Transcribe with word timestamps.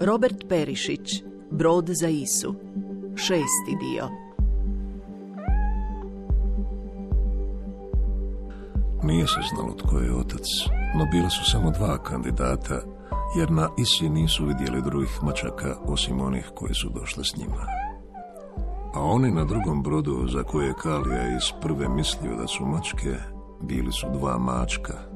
Robert 0.00 0.48
Perišić, 0.48 1.22
Brod 1.50 1.88
za 1.88 2.08
Isu, 2.08 2.54
šesti 3.16 3.76
dio. 3.80 4.08
Nije 9.02 9.26
se 9.26 9.40
znalo 9.54 9.74
tko 9.74 9.98
je 9.98 10.14
otac, 10.14 10.46
no 10.98 11.06
bila 11.12 11.30
su 11.30 11.50
samo 11.50 11.70
dva 11.70 11.98
kandidata, 12.02 12.80
jer 13.38 13.50
na 13.50 13.68
Isi 13.78 14.08
nisu 14.08 14.46
vidjeli 14.46 14.82
drugih 14.82 15.18
mačaka 15.22 15.76
osim 15.84 16.20
onih 16.20 16.50
koji 16.54 16.74
su 16.74 16.88
došli 16.88 17.24
s 17.24 17.36
njima. 17.36 17.66
A 18.94 19.00
oni 19.00 19.30
na 19.30 19.44
drugom 19.44 19.82
brodu, 19.82 20.28
za 20.28 20.42
koje 20.42 20.66
je 20.66 20.74
Kalija 20.82 21.36
iz 21.36 21.52
prve 21.60 21.88
mislio 21.88 22.36
da 22.36 22.46
su 22.46 22.66
mačke, 22.66 23.16
bili 23.60 23.92
su 23.92 24.06
dva 24.12 24.38
mačka. 24.38 25.09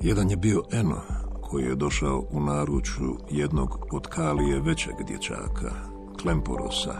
Jedan 0.00 0.30
je 0.30 0.36
bio 0.36 0.62
Eno, 0.72 1.00
koji 1.40 1.64
je 1.64 1.74
došao 1.74 2.24
u 2.30 2.40
naručju 2.40 3.16
jednog 3.30 3.78
od 3.92 4.06
Kalije 4.06 4.60
većeg 4.60 4.94
dječaka, 5.06 5.74
Klemporosa. 6.22 6.94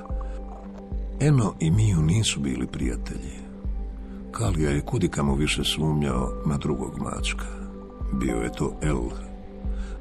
Eno 1.21 1.55
i 1.61 1.71
Miju 1.71 2.03
nisu 2.03 2.41
bili 2.41 2.67
prijatelji. 2.67 3.41
Kalija 4.31 4.71
je 4.71 4.81
kudikamo 4.81 5.35
više 5.35 5.65
sumnjao 5.65 6.33
na 6.47 6.57
drugog 6.57 6.99
mačka. 6.99 7.47
Bio 8.13 8.37
je 8.37 8.53
to 8.53 8.77
El, 8.83 9.03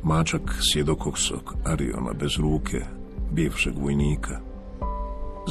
mačak 0.03 0.41
sjedokoksog 0.73 1.55
Ariona 1.66 2.13
bez 2.13 2.31
ruke, 2.39 2.86
bivšeg 3.31 3.73
vojnika. 3.77 4.39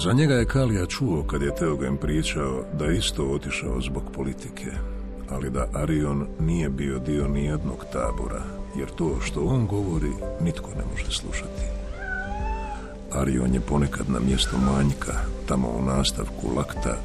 Za 0.04 0.12
njega 0.12 0.34
je 0.34 0.46
Kalija 0.46 0.86
čuo 0.86 1.22
kad 1.22 1.42
je 1.42 1.54
Teogen 1.54 1.96
pričao 1.96 2.64
da 2.78 2.86
isto 2.86 3.24
otišao 3.24 3.80
zbog 3.80 4.02
politike, 4.14 4.70
ali 5.30 5.50
da 5.50 5.66
Arion 5.74 6.26
nije 6.40 6.68
bio 6.68 6.98
dio 6.98 7.28
nijednog 7.28 7.84
tabora, 7.92 8.42
jer 8.76 8.88
to 8.90 9.20
što 9.20 9.40
on 9.40 9.66
govori 9.66 10.12
nitko 10.40 10.70
ne 10.70 10.84
može 10.92 11.10
slušati. 11.10 11.62
Arion 13.12 13.54
je 13.54 13.60
ponekad 13.60 14.10
na 14.10 14.20
mjesto 14.20 14.58
manjka, 14.58 15.12
tamo 15.48 15.68
u 15.68 15.82
nastavku 15.82 16.54
lakta, 16.56 16.96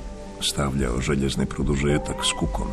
stavljao 0.42 1.02
željezni 1.02 1.46
produžetak 1.46 2.16
s 2.24 2.40
kukom. 2.40 2.68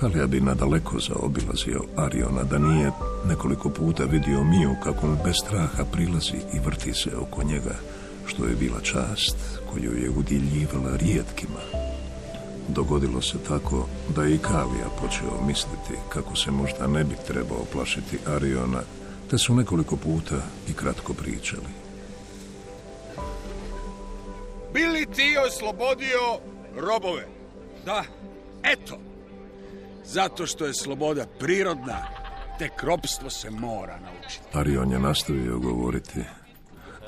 Kalija 0.00 0.26
bi 0.26 0.40
nadaleko 0.40 0.98
zaobilazio 0.98 1.82
Ariona 1.96 2.42
da 2.42 2.58
nije 2.58 2.90
nekoliko 3.28 3.68
puta 3.68 4.04
vidio 4.04 4.44
Miju 4.44 4.74
kako 4.84 5.06
mu 5.06 5.16
bez 5.24 5.34
straha 5.36 5.84
prilazi 5.92 6.36
i 6.54 6.58
vrti 6.64 6.94
se 6.94 7.10
oko 7.16 7.42
njega, 7.42 7.74
što 8.26 8.44
je 8.44 8.56
bila 8.56 8.80
čast 8.80 9.36
koju 9.72 9.98
je 9.98 10.10
udjeljivala 10.10 10.96
rijetkima. 10.96 11.89
Dogodilo 12.74 13.22
se 13.22 13.38
tako 13.48 13.88
da 14.16 14.22
je 14.22 14.34
i 14.34 14.38
Kalija 14.38 14.88
počeo 15.00 15.46
misliti 15.46 15.94
kako 16.08 16.36
se 16.36 16.50
možda 16.50 16.86
ne 16.86 17.04
bi 17.04 17.14
trebao 17.26 17.64
plašiti 17.72 18.18
Ariona, 18.26 18.82
te 19.30 19.38
su 19.38 19.54
nekoliko 19.54 19.96
puta 19.96 20.36
i 20.68 20.72
kratko 20.72 21.14
pričali. 21.14 21.70
Bili 24.72 25.06
ti 25.06 25.36
oslobodio 25.46 26.38
robove? 26.76 27.26
Da, 27.84 28.04
Eto, 28.62 28.98
zato 30.04 30.46
što 30.46 30.66
je 30.66 30.74
sloboda 30.74 31.26
prirodna, 31.38 31.98
tek 32.58 32.82
ropstvo 32.82 33.30
se 33.30 33.50
mora 33.50 33.98
naučiti. 34.00 34.44
Arion 34.52 34.92
je 34.92 34.98
nastavio 34.98 35.58
govoriti, 35.58 36.20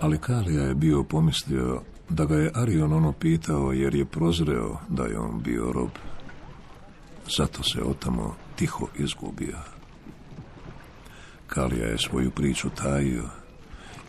ali 0.00 0.18
Kalija 0.18 0.62
je 0.62 0.74
bio 0.74 1.02
pomislio 1.02 1.82
da 2.12 2.24
ga 2.24 2.36
je 2.36 2.50
Arion 2.54 2.92
ono 2.92 3.12
pitao 3.12 3.72
jer 3.72 3.94
je 3.94 4.04
prozreo 4.04 4.76
da 4.88 5.04
je 5.04 5.18
on 5.18 5.40
bio 5.42 5.72
rob. 5.72 5.90
Zato 7.36 7.62
se 7.62 7.82
otamo 7.82 8.36
tiho 8.56 8.86
izgubio. 8.98 9.58
Kalija 11.46 11.86
je 11.86 11.98
svoju 11.98 12.30
priču 12.30 12.70
tajio 12.70 13.24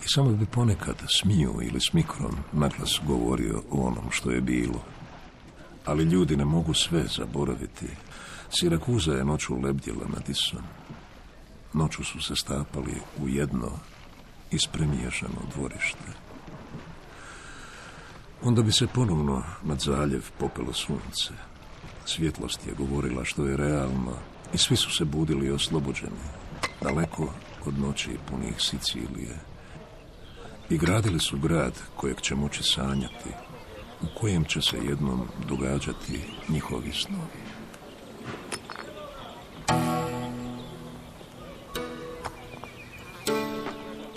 i 0.05 0.07
samo 0.07 0.29
bi 0.29 0.45
ponekad 0.45 0.95
smiju 1.21 1.59
ili 1.61 1.79
smikrom 1.81 2.35
naglas 2.53 2.99
govorio 3.07 3.61
o 3.71 3.87
onom 3.87 4.11
što 4.11 4.31
je 4.31 4.41
bilo. 4.41 4.83
Ali 5.85 6.03
ljudi 6.03 6.37
ne 6.37 6.45
mogu 6.45 6.73
sve 6.73 7.03
zaboraviti. 7.17 7.87
Sirakuza 8.49 9.13
je 9.13 9.25
noću 9.25 9.55
lebdjela 9.55 10.07
nad 10.13 10.29
Isom. 10.29 10.63
Noću 11.73 12.03
su 12.03 12.21
se 12.21 12.35
stapali 12.35 12.93
u 13.21 13.29
jedno 13.29 13.71
ispremiješano 14.51 15.41
dvorište. 15.55 16.22
Onda 18.45 18.61
bi 18.61 18.71
se 18.71 18.87
ponovno 18.87 19.43
nad 19.63 19.79
zaljev 19.79 20.23
popelo 20.39 20.73
sunce. 20.73 21.33
Svjetlost 22.05 22.67
je 22.67 22.73
govorila 22.73 23.25
što 23.25 23.45
je 23.45 23.57
realno 23.57 24.13
i 24.53 24.57
svi 24.57 24.75
su 24.75 24.91
se 24.91 25.05
budili 25.05 25.51
oslobođeni, 25.51 26.23
daleko 26.81 27.33
od 27.65 27.79
noći 27.79 28.09
punih 28.29 28.55
Sicilije. 28.57 29.39
I 30.69 30.77
gradili 30.77 31.19
su 31.19 31.37
grad 31.37 31.73
kojeg 31.95 32.21
će 32.21 32.35
moći 32.35 32.63
sanjati, 32.63 33.29
u 34.01 34.19
kojem 34.19 34.43
će 34.45 34.61
se 34.61 34.77
jednom 34.77 35.27
događati 35.49 36.19
njihovi 36.49 36.91
snovi. 36.91 37.42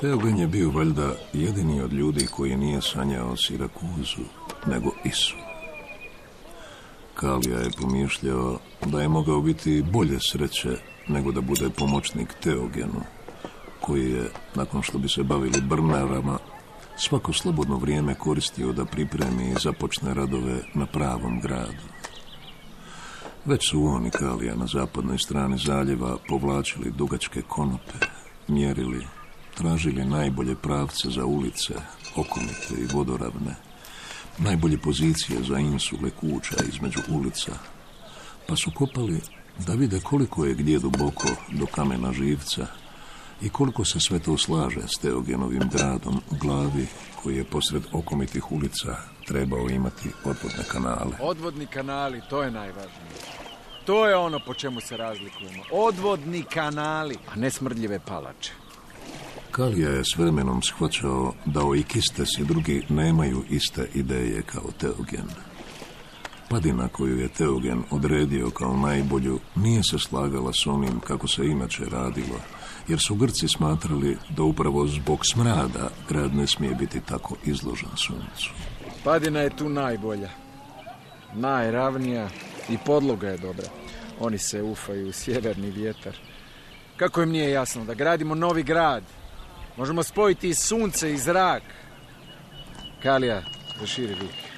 Teogen 0.00 0.38
je 0.38 0.46
bio 0.46 0.70
valjda 0.70 1.12
jedini 1.32 1.80
od 1.80 1.92
ljudi 1.92 2.26
koji 2.26 2.56
nije 2.56 2.82
sanjao 2.82 3.36
Sirakuzu, 3.36 4.22
nego 4.66 4.90
Isu. 5.04 5.36
Kalija 7.14 7.58
je 7.58 7.70
pomišljao 7.80 8.58
da 8.86 9.00
je 9.00 9.08
mogao 9.08 9.40
biti 9.40 9.84
bolje 9.92 10.18
sreće 10.20 10.76
nego 11.08 11.32
da 11.32 11.40
bude 11.40 11.70
pomoćnik 11.70 12.34
Teogenu, 12.42 13.00
koji 13.80 14.10
je, 14.10 14.30
nakon 14.54 14.82
što 14.82 14.98
bi 14.98 15.08
se 15.08 15.22
bavili 15.22 15.60
brnarama, 15.60 16.38
svako 16.96 17.32
slobodno 17.32 17.76
vrijeme 17.76 18.14
koristio 18.14 18.72
da 18.72 18.84
pripremi 18.84 19.50
i 19.50 19.60
započne 19.62 20.14
radove 20.14 20.62
na 20.74 20.86
pravom 20.86 21.40
gradu. 21.40 21.86
Već 23.44 23.70
su 23.70 23.84
on 23.84 24.06
i 24.06 24.10
Kalija 24.10 24.54
na 24.56 24.66
zapadnoj 24.66 25.18
strani 25.18 25.58
zaljeva 25.58 26.16
povlačili 26.28 26.90
dugačke 26.90 27.42
konope, 27.42 27.98
mjerili, 28.48 29.06
tražili 29.56 30.04
najbolje 30.04 30.54
pravce 30.54 31.10
za 31.10 31.24
ulice, 31.24 31.74
okomite 32.16 32.74
i 32.78 32.86
vodoravne, 32.92 33.54
najbolje 34.38 34.78
pozicije 34.78 35.42
za 35.42 35.58
insule 35.58 36.10
kuća 36.10 36.56
između 36.72 37.00
ulica, 37.08 37.52
pa 38.48 38.56
su 38.56 38.70
kopali 38.74 39.20
da 39.66 39.72
vide 39.72 40.00
koliko 40.00 40.44
je 40.44 40.54
gdje 40.54 40.78
duboko 40.78 41.28
do 41.52 41.66
kamena 41.66 42.12
živca 42.12 42.66
i 43.42 43.48
koliko 43.48 43.84
se 43.84 44.00
sve 44.00 44.18
to 44.18 44.38
slaže 44.38 44.80
s 44.96 45.00
Teogenovim 45.00 45.68
gradom 45.72 46.20
u 46.30 46.36
glavi 46.40 46.86
koji 47.22 47.36
je 47.36 47.44
posred 47.44 47.82
okomitih 47.92 48.52
ulica 48.52 48.96
trebao 49.26 49.68
imati 49.70 50.08
odvodne 50.24 50.64
kanale. 50.72 51.16
odvodni 51.20 51.66
kanali, 51.66 52.22
to 52.30 52.42
je 52.42 52.50
najvažnije. 52.50 53.10
To 53.86 54.06
je 54.08 54.16
ono 54.16 54.38
po 54.46 54.54
čemu 54.54 54.80
se 54.80 54.96
razlikujemo. 54.96 55.62
Odvodni 55.72 56.42
kanali, 56.42 57.16
a 57.32 57.36
ne 57.36 57.50
smrdljive 57.50 57.98
palače. 57.98 58.65
Kalija 59.56 59.90
je 59.90 60.04
s 60.04 60.18
vremenom 60.18 60.62
shvaćao 60.62 61.32
da 61.44 61.64
Oikistes 61.64 62.28
i 62.38 62.44
drugi 62.44 62.82
nemaju 62.88 63.44
iste 63.50 63.88
ideje 63.94 64.42
kao 64.42 64.70
Teogen. 64.80 65.28
Padina 66.48 66.88
koju 66.88 67.18
je 67.18 67.28
Teogen 67.28 67.82
odredio 67.90 68.50
kao 68.50 68.76
najbolju 68.76 69.38
nije 69.54 69.82
se 69.82 69.98
slagala 69.98 70.52
s 70.52 70.66
onim 70.66 71.00
kako 71.00 71.28
se 71.28 71.46
inače 71.46 71.84
radilo, 71.84 72.40
jer 72.88 72.98
su 73.00 73.14
Grci 73.14 73.48
smatrali 73.48 74.16
da 74.36 74.42
upravo 74.42 74.86
zbog 74.86 75.26
smrada 75.26 75.90
grad 76.08 76.34
ne 76.34 76.46
smije 76.46 76.74
biti 76.74 77.00
tako 77.00 77.36
izložen 77.44 77.96
suncu. 77.96 78.50
Padina 79.04 79.40
je 79.40 79.56
tu 79.56 79.68
najbolja. 79.68 80.30
Najravnija 81.34 82.28
i 82.68 82.78
podloga 82.86 83.28
je 83.28 83.38
dobra. 83.38 83.66
Oni 84.20 84.38
se 84.38 84.62
ufaju 84.62 85.08
u 85.08 85.12
sjeverni 85.12 85.70
vjetar. 85.70 86.16
Kako 86.96 87.22
im 87.22 87.30
nije 87.30 87.50
jasno 87.50 87.84
da 87.84 87.94
gradimo 87.94 88.34
novi 88.34 88.62
grad? 88.62 89.02
Možemo 89.76 90.02
spojiti 90.02 90.48
i 90.48 90.54
sunce 90.54 91.12
i 91.12 91.18
zrak. 91.18 91.62
Kalija, 93.02 93.42
zaširi 93.80 94.14
ruke. 94.14 94.48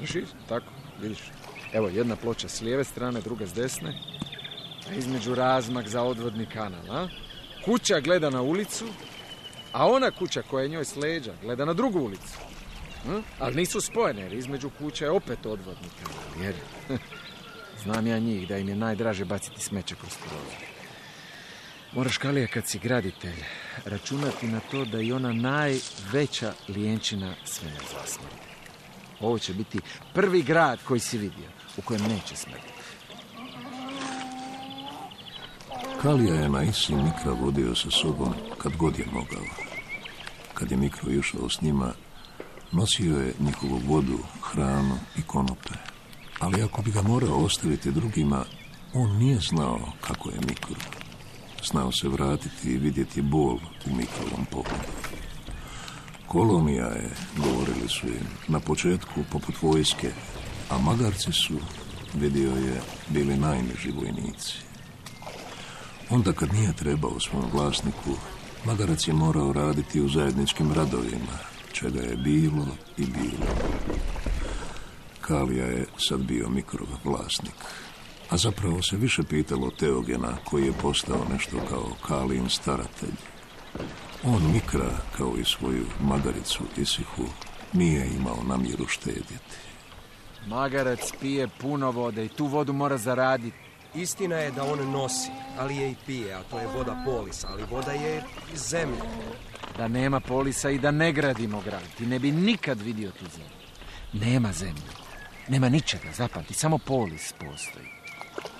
Zaširi, 0.00 0.26
tako, 0.48 0.66
vidiš. 1.00 1.18
Evo, 1.72 1.88
jedna 1.88 2.16
ploča 2.16 2.48
s 2.48 2.60
lijeve 2.60 2.84
strane, 2.84 3.20
druga 3.20 3.46
s 3.46 3.54
desne. 3.54 3.94
A 4.90 4.94
između 4.94 5.34
razmak 5.34 5.88
za 5.88 6.02
odvodni 6.02 6.46
kanal, 6.46 6.90
a? 6.90 7.08
Kuća 7.64 8.00
gleda 8.00 8.30
na 8.30 8.42
ulicu, 8.42 8.84
a 9.72 9.86
ona 9.88 10.10
kuća 10.10 10.42
koja 10.42 10.62
je 10.62 10.68
njoj 10.68 10.84
s 10.84 10.96
leđa 10.96 11.32
gleda 11.42 11.64
na 11.64 11.72
drugu 11.72 12.00
ulicu. 12.00 12.38
Hm? 13.02 13.20
Ali 13.38 13.54
nisu 13.54 13.80
spojene, 13.80 14.22
jer 14.22 14.32
između 14.32 14.70
kuća 14.78 15.04
je 15.04 15.10
opet 15.10 15.46
odvodni 15.46 15.88
kanal, 16.02 16.44
jer 16.44 16.54
znam 17.84 18.06
ja 18.06 18.18
njih 18.18 18.48
da 18.48 18.58
im 18.58 18.68
je 18.68 18.76
najdraže 18.76 19.24
baciti 19.24 19.60
smeće 19.60 19.94
kroz 19.94 20.16
prozor. 20.16 20.75
Moraš, 21.96 22.18
kad 22.52 22.66
si 22.66 22.78
graditelj, 22.78 23.42
računati 23.84 24.46
na 24.46 24.60
to 24.70 24.84
da 24.84 25.00
i 25.00 25.12
ona 25.12 25.32
najveća 25.32 26.52
lijenčina 26.68 27.34
sve 27.44 27.68
ne 27.68 27.78
zasmrdi. 27.92 28.46
Ovo 29.20 29.38
će 29.38 29.54
biti 29.54 29.80
prvi 30.14 30.42
grad 30.42 30.78
koji 30.84 31.00
si 31.00 31.18
vidio, 31.18 31.48
u 31.76 31.82
kojem 31.82 32.02
neće 32.02 32.36
smrditi. 32.36 32.72
Kalija 36.02 36.34
je 36.34 36.48
na 36.48 36.62
isi 36.62 36.94
Mikra 36.94 37.32
vodio 37.32 37.74
sa 37.74 37.90
sobom 37.90 38.34
kad 38.58 38.76
god 38.76 38.98
je 38.98 39.06
mogao. 39.12 39.44
Kad 40.54 40.70
je 40.70 40.76
Mikro 40.76 41.10
išao 41.12 41.50
s 41.50 41.60
njima, 41.60 41.92
nosio 42.72 43.16
je 43.16 43.34
njihovu 43.40 43.80
vodu, 43.86 44.18
hranu 44.42 44.98
i 45.18 45.22
konope. 45.22 45.74
Ali 46.40 46.62
ako 46.62 46.82
bi 46.82 46.90
ga 46.90 47.02
morao 47.02 47.44
ostaviti 47.44 47.92
drugima, 47.92 48.44
on 48.94 49.16
nije 49.18 49.38
znao 49.40 49.92
kako 50.00 50.30
je 50.30 50.36
Mikro. 50.48 50.95
Znao 51.70 51.92
se 51.92 52.08
vratiti 52.08 52.70
i 52.70 52.78
vidjeti 52.78 53.22
bol 53.22 53.58
u 53.86 53.96
Mikrovom 53.96 54.46
pogledu. 54.50 55.06
Kolonija 56.26 56.86
je, 56.86 57.10
govorili 57.36 57.88
su 57.88 58.06
im, 58.06 58.26
na 58.48 58.60
početku 58.60 59.20
poput 59.32 59.62
vojske, 59.62 60.10
a 60.70 60.78
magarci 60.78 61.32
su, 61.32 61.54
vidio 62.14 62.50
je, 62.50 62.80
bili 63.08 63.36
najniži 63.36 63.90
vojnici. 63.90 64.54
Onda 66.10 66.32
kad 66.32 66.52
nije 66.52 66.72
trebao 66.72 67.20
svom 67.20 67.44
vlasniku, 67.52 68.10
magarac 68.64 69.08
je 69.08 69.14
morao 69.14 69.52
raditi 69.52 70.00
u 70.00 70.08
zajedničkim 70.08 70.72
radovima, 70.72 71.38
čega 71.72 72.00
je 72.00 72.16
bilo 72.16 72.66
i 72.96 73.06
bilo. 73.06 73.46
Kalija 75.20 75.66
je 75.66 75.86
sad 76.08 76.20
bio 76.20 76.48
mikrov 76.48 76.88
vlasnik, 77.04 77.54
a 78.30 78.36
zapravo 78.36 78.82
se 78.82 78.96
više 78.96 79.22
pitalo 79.22 79.70
Teogena 79.70 80.36
koji 80.44 80.66
je 80.66 80.72
postao 80.82 81.26
nešto 81.32 81.56
kao 81.68 81.86
Kalijin 82.06 82.48
staratelj. 82.48 83.16
On 84.24 84.52
Mikra, 84.52 84.90
kao 85.16 85.32
i 85.40 85.44
svoju 85.44 85.86
magaricu 86.00 86.62
Isihu, 86.76 87.24
nije 87.72 88.06
imao 88.16 88.42
namjeru 88.48 88.86
štedjeti. 88.86 89.56
Magarac 90.46 91.12
pije 91.20 91.48
puno 91.60 91.90
vode 91.90 92.24
i 92.24 92.28
tu 92.28 92.46
vodu 92.46 92.72
mora 92.72 92.98
zaraditi. 92.98 93.56
Istina 93.94 94.36
je 94.36 94.50
da 94.50 94.64
on 94.64 94.90
nosi, 94.90 95.30
ali 95.58 95.76
je 95.76 95.90
i 95.90 95.94
pije, 96.06 96.34
a 96.34 96.42
to 96.42 96.58
je 96.58 96.66
voda 96.66 97.02
polisa, 97.04 97.48
ali 97.50 97.62
voda 97.70 97.92
je 97.92 98.22
iz 98.54 98.60
zemlje. 98.60 99.02
Da 99.78 99.88
nema 99.88 100.20
polisa 100.20 100.70
i 100.70 100.78
da 100.78 100.90
ne 100.90 101.12
gradimo 101.12 101.60
grad. 101.60 101.82
Ti 101.98 102.06
ne 102.06 102.18
bi 102.18 102.32
nikad 102.32 102.80
vidio 102.80 103.10
tu 103.10 103.24
zemlju. 103.36 104.26
Nema 104.26 104.52
zemlje. 104.52 104.92
Nema 105.48 105.68
ničega, 105.68 106.12
zapamti, 106.12 106.54
samo 106.54 106.78
polis 106.78 107.32
postoji. 107.32 107.95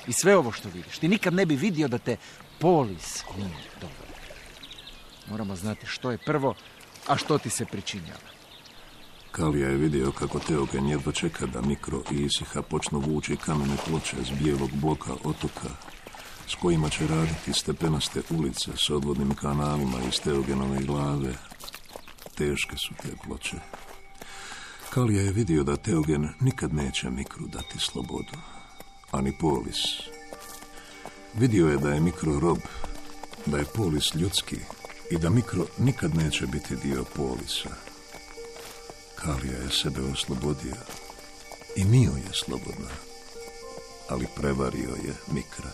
I 0.09 0.13
sve 0.13 0.37
ovo 0.37 0.53
što 0.53 0.69
vidiš, 0.69 0.99
ti 0.99 1.09
nikad 1.09 1.35
ne 1.35 1.47
bi 1.47 1.57
vidio 1.57 1.89
da 1.89 1.99
te 1.99 2.17
polis 2.59 3.25
nije 3.37 3.71
dobro. 3.81 4.07
Moramo 5.31 5.57
znati 5.57 5.87
što 5.87 6.11
je 6.11 6.19
prvo, 6.19 6.55
a 7.07 7.17
što 7.17 7.39
ti 7.39 7.51
se 7.51 7.65
pričinjava. 7.65 8.37
Kalija 9.31 9.69
je 9.69 9.77
vidio 9.77 10.13
kako 10.13 10.39
Teogen 10.39 10.89
jedva 10.89 11.13
čeka 11.13 11.47
da 11.47 11.63
Mikro 11.63 12.03
i 12.11 12.15
Isiha 12.15 12.63
počnu 12.63 12.99
vući 12.99 13.37
kamene 13.37 13.77
ploče 13.87 14.17
s 14.25 14.43
bijelog 14.43 14.71
bloka 14.73 15.13
otoka, 15.25 15.71
s 16.49 16.55
kojima 16.55 16.89
će 16.89 17.07
raditi 17.07 17.53
stepenaste 17.53 18.23
ulice 18.31 18.71
s 18.77 18.91
odvodnim 18.91 19.35
kanalima 19.35 19.99
iz 20.09 20.21
Teogenove 20.21 20.81
glave. 20.83 21.35
Teške 22.35 22.77
su 22.77 22.95
te 23.03 23.09
ploče. 23.25 23.57
Kalija 24.91 25.23
je 25.23 25.33
vidio 25.33 25.65
da 25.65 25.77
Teogen 25.77 26.29
nikad 26.41 26.75
neće 26.75 27.11
Mikru 27.11 27.47
dati 27.47 27.79
slobodu, 27.79 28.33
ani 29.17 29.33
Polis. 29.33 29.83
Vidio 31.35 31.69
je 31.69 31.77
da 31.77 31.89
je 31.89 32.01
Mikro 32.01 32.41
rob, 32.41 32.59
da 33.47 33.59
je 33.59 33.65
Polis 33.75 34.15
ljudski 34.15 34.57
i 35.11 35.19
da 35.19 35.31
Mikro 35.31 35.67
nikad 35.79 36.15
neće 36.15 36.47
biti 36.47 36.77
dio 36.77 37.05
Polisa. 37.17 37.71
Kalija 39.15 39.59
je 39.59 39.71
sebe 39.71 40.01
oslobodio 40.13 40.77
i 41.77 41.85
Mio 41.85 42.11
je 42.11 42.33
slobodna, 42.33 42.91
ali 44.09 44.27
prevario 44.37 44.91
je 44.91 45.15
Mikra. 45.33 45.73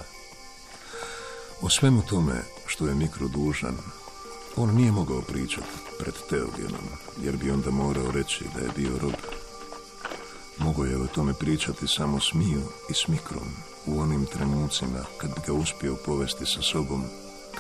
O 1.61 1.71
svemu 1.71 2.03
tome 2.03 2.43
što 2.67 2.87
je 2.87 2.95
Mikro 2.95 3.29
dužan, 3.29 3.77
on 4.57 4.75
nije 4.75 4.93
mogao 4.93 5.21
pričati 5.21 5.69
pred 5.99 6.15
Teogenom, 6.31 6.89
jer 7.23 7.37
bi 7.37 7.51
onda 7.51 7.71
morao 7.71 8.11
reći 8.11 8.45
da 8.55 8.61
je 8.61 8.71
bio 8.77 8.99
rob. 8.99 9.32
Mogao 10.65 10.85
je 10.85 10.97
o 10.97 11.07
tome 11.07 11.35
pričati 11.35 11.89
samo 11.89 12.21
s 12.21 12.35
Miju 12.35 12.63
i 12.91 12.95
s 12.95 13.09
Mikrom 13.09 13.49
u 13.87 14.01
onim 14.01 14.27
trenucima 14.27 15.05
kad 15.19 15.31
bi 15.31 15.41
ga 15.47 15.53
uspio 15.53 15.97
povesti 16.07 16.47
sa 16.47 16.63
sobom, 16.63 17.05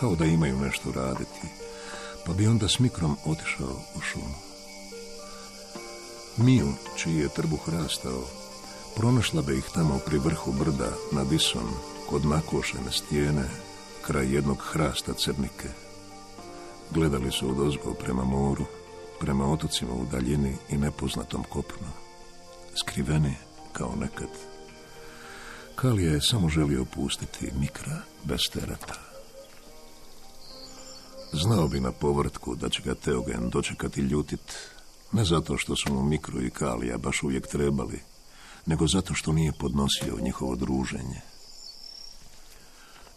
kao 0.00 0.14
da 0.14 0.24
imaju 0.24 0.56
nešto 0.56 0.92
raditi, 0.92 1.46
pa 2.26 2.32
bi 2.32 2.46
onda 2.46 2.68
s 2.68 2.78
Mikrom 2.78 3.16
otišao 3.24 3.76
u 3.96 4.00
šumu. 4.00 4.34
Miju, 6.36 6.72
čiji 6.96 7.16
je 7.16 7.28
trbuh 7.28 7.68
rastao, 7.68 8.22
pronašla 8.96 9.42
bi 9.42 9.58
ih 9.58 9.64
tamo 9.74 9.98
pri 10.06 10.18
vrhu 10.18 10.52
brda 10.52 10.92
nad 11.12 11.32
Isom, 11.32 11.70
kod 12.08 12.24
nakošene 12.24 12.92
stijene, 12.92 13.48
kraj 14.06 14.34
jednog 14.34 14.58
hrasta 14.72 15.12
crnike. 15.12 15.68
Gledali 16.90 17.32
su 17.32 17.50
od 17.50 17.60
ozgo 17.60 17.94
prema 17.94 18.24
moru, 18.24 18.64
prema 19.20 19.52
otocima 19.52 19.92
u 19.94 20.04
daljini 20.04 20.56
i 20.68 20.76
nepoznatom 20.76 21.44
kopnu. 21.44 22.01
Skriveni 22.74 23.34
kao 23.72 23.94
nekad. 24.00 24.28
Kalija 25.74 26.12
je 26.12 26.20
samo 26.20 26.48
želio 26.48 26.84
pustiti 26.84 27.52
Mikra 27.60 27.98
bez 28.24 28.40
tereta. 28.52 28.94
Znao 31.32 31.68
bi 31.68 31.80
na 31.80 31.92
povrtku 31.92 32.54
da 32.54 32.68
će 32.68 32.82
ga 32.82 32.94
Teogen 32.94 33.50
dočekati 33.50 34.00
ljutit 34.00 34.40
ne 35.12 35.24
zato 35.24 35.56
što 35.56 35.76
su 35.76 35.94
mu 35.94 36.02
Mikro 36.02 36.40
i 36.40 36.50
Kalija 36.50 36.98
baš 36.98 37.22
uvijek 37.22 37.46
trebali, 37.46 38.00
nego 38.66 38.86
zato 38.86 39.14
što 39.14 39.32
nije 39.32 39.52
podnosio 39.52 40.18
njihovo 40.20 40.56
druženje. 40.56 41.20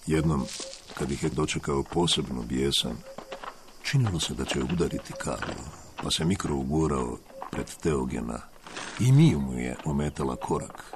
Jednom, 0.08 0.46
kad 0.94 1.12
ih 1.12 1.24
je 1.24 1.30
dočekao 1.30 1.84
posebno 1.84 2.42
bijesan, 2.42 2.98
činilo 3.84 4.20
se 4.20 4.34
da 4.34 4.46
će 4.46 4.64
udariti 4.64 5.14
Kaliju, 5.14 5.66
pa 6.04 6.12
se 6.12 6.26
Mikro 6.26 6.56
ugurao 6.56 7.18
pred 7.52 7.68
Teogena 7.82 8.55
i 9.00 9.12
Miju 9.12 9.40
mu 9.40 9.60
je 9.60 9.76
ometala 9.86 10.36
korak. 10.36 10.94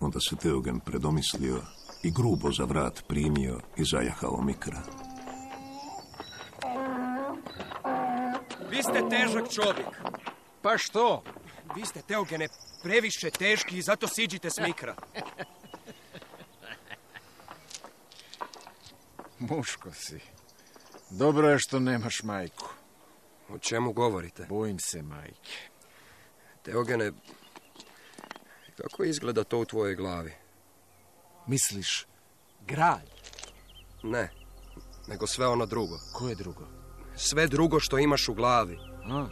Onda 0.00 0.20
se 0.20 0.36
Teogen 0.36 0.80
predomislio 0.80 1.62
i 2.02 2.10
grubo 2.10 2.52
za 2.52 2.64
vrat 2.64 3.04
primio 3.08 3.60
i 3.76 3.84
zajahao 3.84 4.42
Mikra. 4.42 4.82
Vi 8.70 8.82
ste 8.82 9.08
težak 9.10 9.52
čovjek. 9.52 9.86
Pa 10.62 10.78
što? 10.78 11.22
Vi 11.76 11.86
ste, 11.86 12.02
Teogene, 12.02 12.48
previše 12.82 13.30
teški 13.30 13.78
i 13.78 13.82
zato 13.82 14.08
siđite 14.08 14.50
s 14.50 14.58
mikra. 14.58 14.94
Muško 19.38 19.92
si. 19.92 20.20
Dobro 21.10 21.48
je 21.48 21.58
što 21.58 21.80
nemaš 21.80 22.22
majku. 22.22 22.68
O 23.48 23.58
čemu 23.58 23.92
govorite? 23.92 24.46
Bojim 24.48 24.78
se 24.78 25.02
majke. 25.02 25.68
Teogene, 26.70 27.12
kako 28.76 29.04
izgleda 29.04 29.44
to 29.44 29.58
u 29.58 29.64
tvojoj 29.64 29.94
glavi? 29.94 30.32
Misliš, 31.46 32.06
grad? 32.66 33.02
Ne, 34.02 34.30
nego 35.06 35.26
sve 35.26 35.46
ono 35.46 35.66
drugo. 35.66 35.98
Koje 36.12 36.34
drugo? 36.34 36.66
Sve 37.16 37.46
drugo 37.46 37.80
što 37.80 37.98
imaš 37.98 38.28
u 38.28 38.34
glavi. 38.34 38.78
A? 39.04 39.26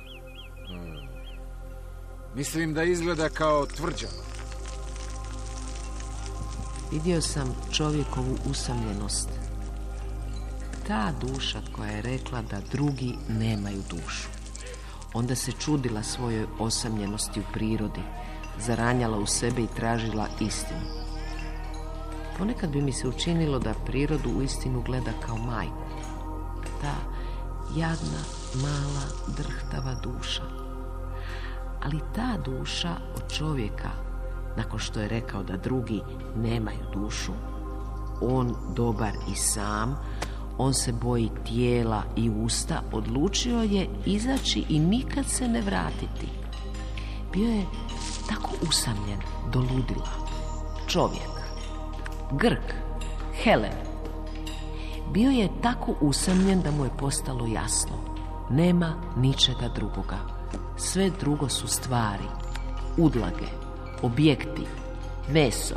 Mislim 2.35 2.75
da 2.75 2.85
izgleda 2.85 3.28
kao 3.28 3.66
tvrđava. 3.66 4.25
Vidio 6.93 7.23
sam 7.23 7.57
čovjekovu 7.73 8.38
usamljenost. 8.50 9.28
Ta 10.87 11.12
duša 11.21 11.61
koja 11.73 11.90
je 11.90 12.02
rekla 12.02 12.43
da 12.43 12.61
drugi 12.73 13.14
nemaju 13.28 13.83
dušu. 13.90 14.36
Onda 15.15 15.35
se 15.35 15.53
čudila 15.53 16.03
svojoj 16.03 16.47
osamljenosti 16.59 17.41
u 17.41 17.43
prirodi, 17.53 18.03
zaranjala 18.59 19.19
u 19.19 19.27
sebe 19.27 19.63
i 19.63 19.75
tražila 19.77 20.27
istinu. 20.41 20.81
Ponekad 22.39 22.71
bi 22.71 22.83
mi 22.83 22.93
se 22.93 23.09
učinilo 23.09 23.59
da 23.59 23.75
prirodu 23.87 24.31
u 24.31 24.43
istinu 24.43 24.83
gleda 24.83 25.11
kao 25.27 25.37
majku. 25.37 25.87
Ta 26.81 26.95
jadna, 27.77 28.23
mala, 28.55 29.35
drhtava 29.37 29.95
duša. 30.03 30.43
Ali 31.85 32.01
ta 32.15 32.37
duša 32.45 32.97
od 33.17 33.33
čovjeka, 33.33 33.91
nakon 34.57 34.79
što 34.79 35.01
je 35.01 35.09
rekao 35.09 35.43
da 35.43 35.57
drugi 35.57 36.03
nemaju 36.37 36.85
dušu, 36.93 37.33
on 38.21 38.55
dobar 38.75 39.13
i 39.33 39.35
sam, 39.35 39.99
on 40.59 40.75
se 40.75 40.93
boji 40.93 41.31
tijela 41.45 42.03
i 42.17 42.31
usta, 42.31 42.83
odlučio 42.93 43.63
je 43.63 43.89
izaći 44.07 44.65
i 44.69 44.79
nikad 44.79 45.27
se 45.27 45.49
ne 45.49 45.61
vratiti. 45.61 46.29
Bio 47.33 47.49
je 47.49 47.65
tako 48.29 48.51
usamljen 48.69 49.21
do 49.53 49.61
ludila. 49.61 50.09
Čovjek, 50.89 51.31
Grk, 52.33 52.75
Helen. 53.43 53.87
Bio 55.13 55.31
je 55.31 55.49
tako 55.63 55.95
usamljen 56.01 56.63
da 56.63 56.71
mu 56.71 56.85
je 56.85 56.91
postalo 56.99 57.47
jasno. 57.47 57.97
Nema 58.51 58.95
ničega 59.17 59.69
drugoga. 59.75 60.19
Sve 60.77 61.11
drugo 61.21 61.49
su 61.49 61.69
stvari, 61.69 62.25
udlage, 62.97 63.47
objekti, 64.03 64.67
meso, 65.29 65.75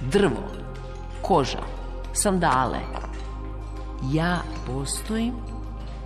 drvo, 0.00 0.42
koža, 1.22 1.62
sandale. 2.12 2.80
Ja 4.12 4.42
postojim 4.66 5.34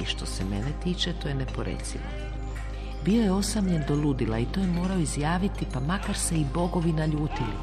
i 0.00 0.04
što 0.04 0.26
se 0.26 0.45
mene 0.45 0.73
tiče, 0.85 1.12
to 1.12 1.28
je 1.28 1.35
neporecivo. 1.35 2.04
Bio 3.04 3.23
je 3.23 3.33
osamljen 3.33 3.83
do 3.88 3.95
ludila 3.95 4.38
i 4.38 4.45
to 4.45 4.61
je 4.61 4.66
morao 4.66 4.99
izjaviti, 4.99 5.66
pa 5.73 5.80
makar 5.80 6.16
se 6.16 6.37
i 6.37 6.47
bogovi 6.54 6.92
naljutili. 6.92 7.57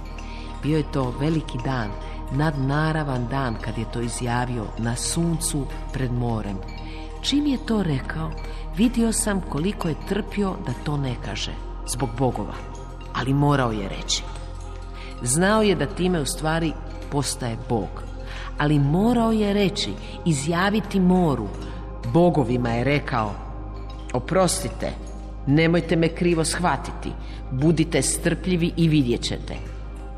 Bio 0.64 0.78
je 0.78 0.92
to 0.92 1.14
veliki 1.20 1.58
dan, 1.64 1.90
nadnaravan 2.32 3.28
dan 3.28 3.56
kad 3.62 3.78
je 3.78 3.92
to 3.92 4.02
izjavio 4.02 4.66
na 4.78 4.96
suncu 4.96 5.66
pred 5.94 6.12
morem. 6.12 6.58
Čim 7.22 7.46
je 7.46 7.66
to 7.66 7.84
rekao, 7.84 8.32
vidio 8.76 9.12
sam 9.12 9.42
koliko 9.42 9.88
je 9.88 10.06
trpio 10.08 10.56
da 10.66 10.74
to 10.84 10.98
ne 10.98 11.16
kaže, 11.26 11.52
zbog 11.88 12.10
bogova, 12.18 12.54
ali 13.14 13.34
morao 13.34 13.72
je 13.72 13.90
reći. 13.90 14.24
Znao 15.24 15.62
je 15.62 15.76
da 15.76 15.86
time 15.86 16.22
u 16.22 16.26
stvari 16.26 16.74
postaje 17.12 17.58
bog, 17.70 18.04
ali 18.58 18.80
morao 18.80 19.32
je 19.32 19.54
reći, 19.54 19.90
izjaviti 20.26 21.00
moru. 21.00 21.48
Bogovima 22.14 22.70
je 22.70 22.84
rekao, 22.84 23.32
oprostite, 24.14 24.92
nemojte 25.48 25.96
me 25.96 26.08
krivo 26.08 26.46
shvatiti, 26.46 27.12
budite 27.52 28.02
strpljivi 28.02 28.74
i 28.78 28.88
vidjet 28.88 29.22
ćete. 29.22 29.56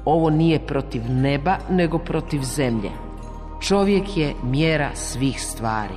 Ovo 0.05 0.29
nije 0.29 0.59
protiv 0.59 1.01
neba, 1.09 1.57
nego 1.69 1.97
protiv 1.97 2.41
zemlje. 2.43 2.89
Čovjek 3.61 4.17
je 4.17 4.33
mjera 4.43 4.89
svih 4.95 5.41
stvari. 5.41 5.95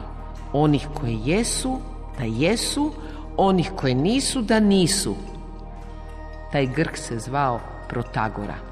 Onih 0.53 0.89
koje 0.95 1.19
jesu, 1.25 1.79
da 2.19 2.25
jesu, 2.25 2.93
onih 3.37 3.71
koje 3.77 3.95
nisu, 3.95 4.43
da 4.43 4.61
nisu. 4.61 5.15
Taj 6.53 6.67
Grk 6.67 6.97
se 6.97 7.19
zvao 7.19 7.61
Protagora. 7.89 8.72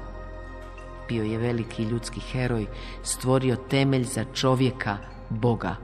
Bio 1.11 1.23
je 1.23 1.37
veliki 1.37 1.83
ljudski 1.83 2.19
heroj, 2.19 2.67
stvorio 3.03 3.55
temelj 3.55 4.03
za 4.03 4.25
čovjeka, 4.33 4.97
Boga. 5.29 5.75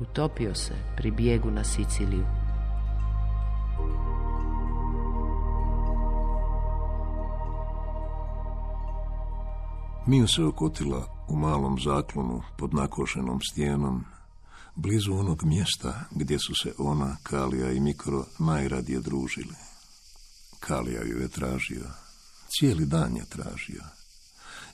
Utopio 0.00 0.54
se 0.54 0.74
pri 0.96 1.10
bijegu 1.10 1.50
na 1.50 1.64
Siciliju. 1.64 2.24
Mio 10.06 10.28
se 10.28 10.44
okotila 10.44 11.26
u 11.28 11.36
malom 11.36 11.78
zaklonu 11.80 12.42
pod 12.58 12.74
nakošenom 12.74 13.40
stijenom, 13.40 14.04
blizu 14.74 15.14
onog 15.14 15.44
mjesta 15.44 16.04
gdje 16.10 16.38
su 16.38 16.54
se 16.62 16.74
ona, 16.78 17.16
Kalija 17.22 17.72
i 17.72 17.80
Mikro 17.80 18.24
najradije 18.38 19.00
družili. 19.00 19.54
Kalija 20.60 21.02
ju 21.02 21.20
je 21.20 21.28
tražio, 21.28 22.03
cijeli 22.58 22.86
dan 22.86 23.16
je 23.16 23.24
tražio. 23.24 23.82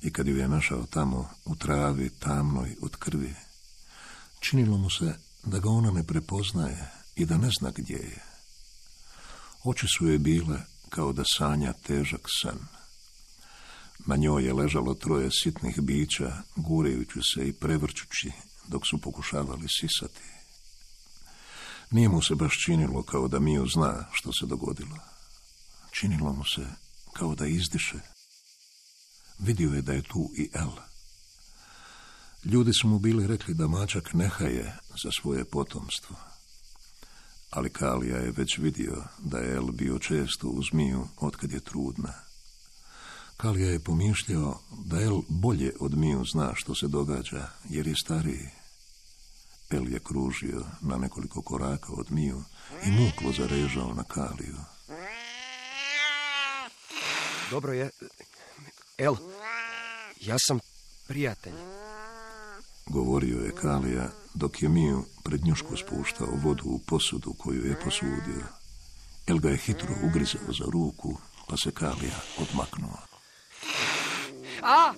I 0.03 0.13
kad 0.13 0.27
ju 0.27 0.37
je 0.37 0.49
našao 0.49 0.87
tamo 0.87 1.31
u 1.45 1.57
travi 1.57 2.11
tamnoj 2.11 2.77
od 2.83 2.97
krvi, 2.97 3.35
činilo 4.41 4.79
mu 4.79 4.91
se 4.91 5.15
da 5.43 5.59
ga 5.59 5.69
ona 5.69 5.91
ne 5.91 6.07
prepoznaje 6.07 6.91
i 7.17 7.27
da 7.27 7.39
ne 7.39 7.51
zna 7.61 7.71
gdje 7.77 7.95
je. 7.95 8.25
Oči 9.65 9.87
su 9.99 10.09
je 10.09 10.19
bile 10.19 10.61
kao 10.89 11.13
da 11.13 11.23
sanja 11.39 11.73
težak 11.73 12.29
san. 12.43 12.59
Na 14.07 14.17
njoj 14.17 14.45
je 14.45 14.55
ležalo 14.55 14.95
troje 14.95 15.31
sitnih 15.31 15.81
bića, 15.81 16.43
gurejući 16.57 17.21
se 17.35 17.49
i 17.49 17.53
prevrćući 17.53 18.33
dok 18.69 18.83
su 18.87 18.99
pokušavali 18.99 19.67
sisati. 19.69 20.23
Nije 21.91 22.09
mu 22.09 22.23
se 22.23 22.35
baš 22.35 22.65
činilo 22.65 23.03
kao 23.03 23.29
da 23.29 23.39
Miju 23.39 23.67
zna 23.67 24.07
što 24.13 24.33
se 24.33 24.47
dogodilo. 24.47 24.97
Činilo 25.91 26.33
mu 26.33 26.45
se 26.45 26.67
kao 27.13 27.35
da 27.35 27.47
izdiše. 27.47 27.99
Vidio 29.39 29.71
je 29.73 29.83
da 29.83 29.93
je 29.93 30.03
tu 30.03 30.31
i 30.37 30.51
El. 30.55 30.71
Ljudi 32.45 32.73
su 32.73 32.89
mu 32.89 32.99
bili 32.99 33.27
rekli 33.27 33.55
da 33.55 33.67
mačak 33.67 34.15
nehaje 34.15 34.77
za 35.03 35.11
svoje 35.21 35.45
potomstvo. 35.45 36.17
Ali 37.51 37.71
Kalija 37.71 38.17
je 38.17 38.33
već 38.37 38.59
vidio 38.59 39.05
da 39.19 39.39
je 39.39 39.55
El 39.55 39.67
bio 39.73 39.99
često 39.99 40.49
uz 40.49 40.67
Miju 40.73 41.09
otkad 41.17 41.53
je 41.53 41.61
trudna. 41.61 42.13
Kalija 43.37 43.71
je 43.71 43.81
pomišljao 43.81 44.61
da 44.85 45.01
El 45.01 45.23
bolje 45.29 45.73
od 45.81 45.99
Miju 45.99 46.25
zna 46.25 46.53
što 46.55 46.75
se 46.75 46.89
događa, 46.89 47.49
jer 47.69 47.87
je 47.87 47.95
stariji. 47.97 48.49
El 49.71 49.93
je 49.93 49.99
kružio 49.99 50.65
na 50.81 50.97
nekoliko 50.97 51.43
koraka 51.43 51.93
od 51.93 52.13
Miju 52.13 52.43
i 52.87 52.91
muklo 52.91 53.33
zarežao 53.33 53.95
na 53.95 54.05
Kaliju. 54.05 54.57
Dobro 57.51 57.73
je. 57.73 57.91
El, 58.99 59.15
ja 60.21 60.37
sam 60.39 60.59
prijatelj. 61.09 61.55
Govorio 62.87 63.39
je 63.39 63.55
Kalija 63.55 64.11
dok 64.35 64.63
je 64.63 64.69
Miju 64.69 65.05
pred 65.25 65.45
njušku 65.45 65.77
spuštao 65.77 66.29
vodu 66.43 66.65
u 66.67 66.79
posudu 66.79 67.35
koju 67.39 67.67
je 67.67 67.81
posudio. 67.85 68.47
El 69.27 69.39
ga 69.39 69.49
je 69.49 69.57
hitro 69.57 69.95
ugrizao 70.05 70.53
za 70.59 70.65
ruku, 70.73 71.19
pa 71.49 71.57
se 71.57 71.71
Kalija 71.71 72.21
odmaknuo. 72.39 72.99
A! 74.63 74.93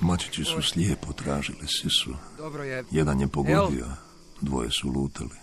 Mačići 0.00 0.44
su 0.44 0.62
slijepo 0.62 1.12
tražili 1.12 1.66
sisu. 1.66 2.14
Dobro 2.38 2.62
je. 2.62 2.84
Jedan 2.90 3.20
je 3.20 3.28
pogodio, 3.28 3.86
dvoje 4.40 4.70
su 4.80 4.88
lutali. 4.88 5.36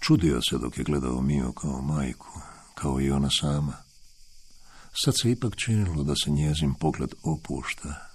Čudio 0.00 0.40
se 0.50 0.58
dok 0.58 0.78
je 0.78 0.84
gledao 0.84 1.22
Mio 1.22 1.52
kao 1.52 1.82
majku, 1.82 2.40
kao 2.80 3.00
i 3.00 3.10
ona 3.10 3.28
sama. 3.40 3.76
Sad 5.04 5.14
se 5.22 5.30
ipak 5.30 5.56
činilo 5.56 6.02
da 6.02 6.14
se 6.24 6.30
njezin 6.30 6.74
pogled 6.74 7.10
opušta, 7.22 8.08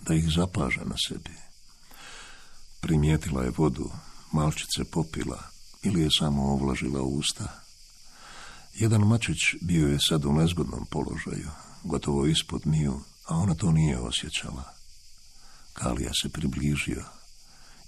da 0.00 0.14
ih 0.14 0.28
zapaža 0.36 0.84
na 0.84 0.96
sebi. 1.08 1.36
Primijetila 2.80 3.42
je 3.42 3.52
vodu, 3.56 3.90
malčice 4.32 4.84
popila 4.84 5.42
ili 5.82 6.02
je 6.02 6.08
samo 6.18 6.42
ovlažila 6.52 7.02
usta. 7.02 7.62
Jedan 8.74 9.00
mačić 9.00 9.38
bio 9.60 9.88
je 9.88 9.98
sad 10.08 10.24
u 10.24 10.32
nezgodnom 10.32 10.86
položaju, 10.90 11.50
gotovo 11.84 12.26
ispod 12.26 12.66
Miju, 12.66 13.00
a 13.28 13.36
ona 13.36 13.54
to 13.54 13.72
nije 13.72 13.98
osjećala. 13.98 14.74
Kalija 15.72 16.10
se 16.22 16.28
približio 16.28 17.04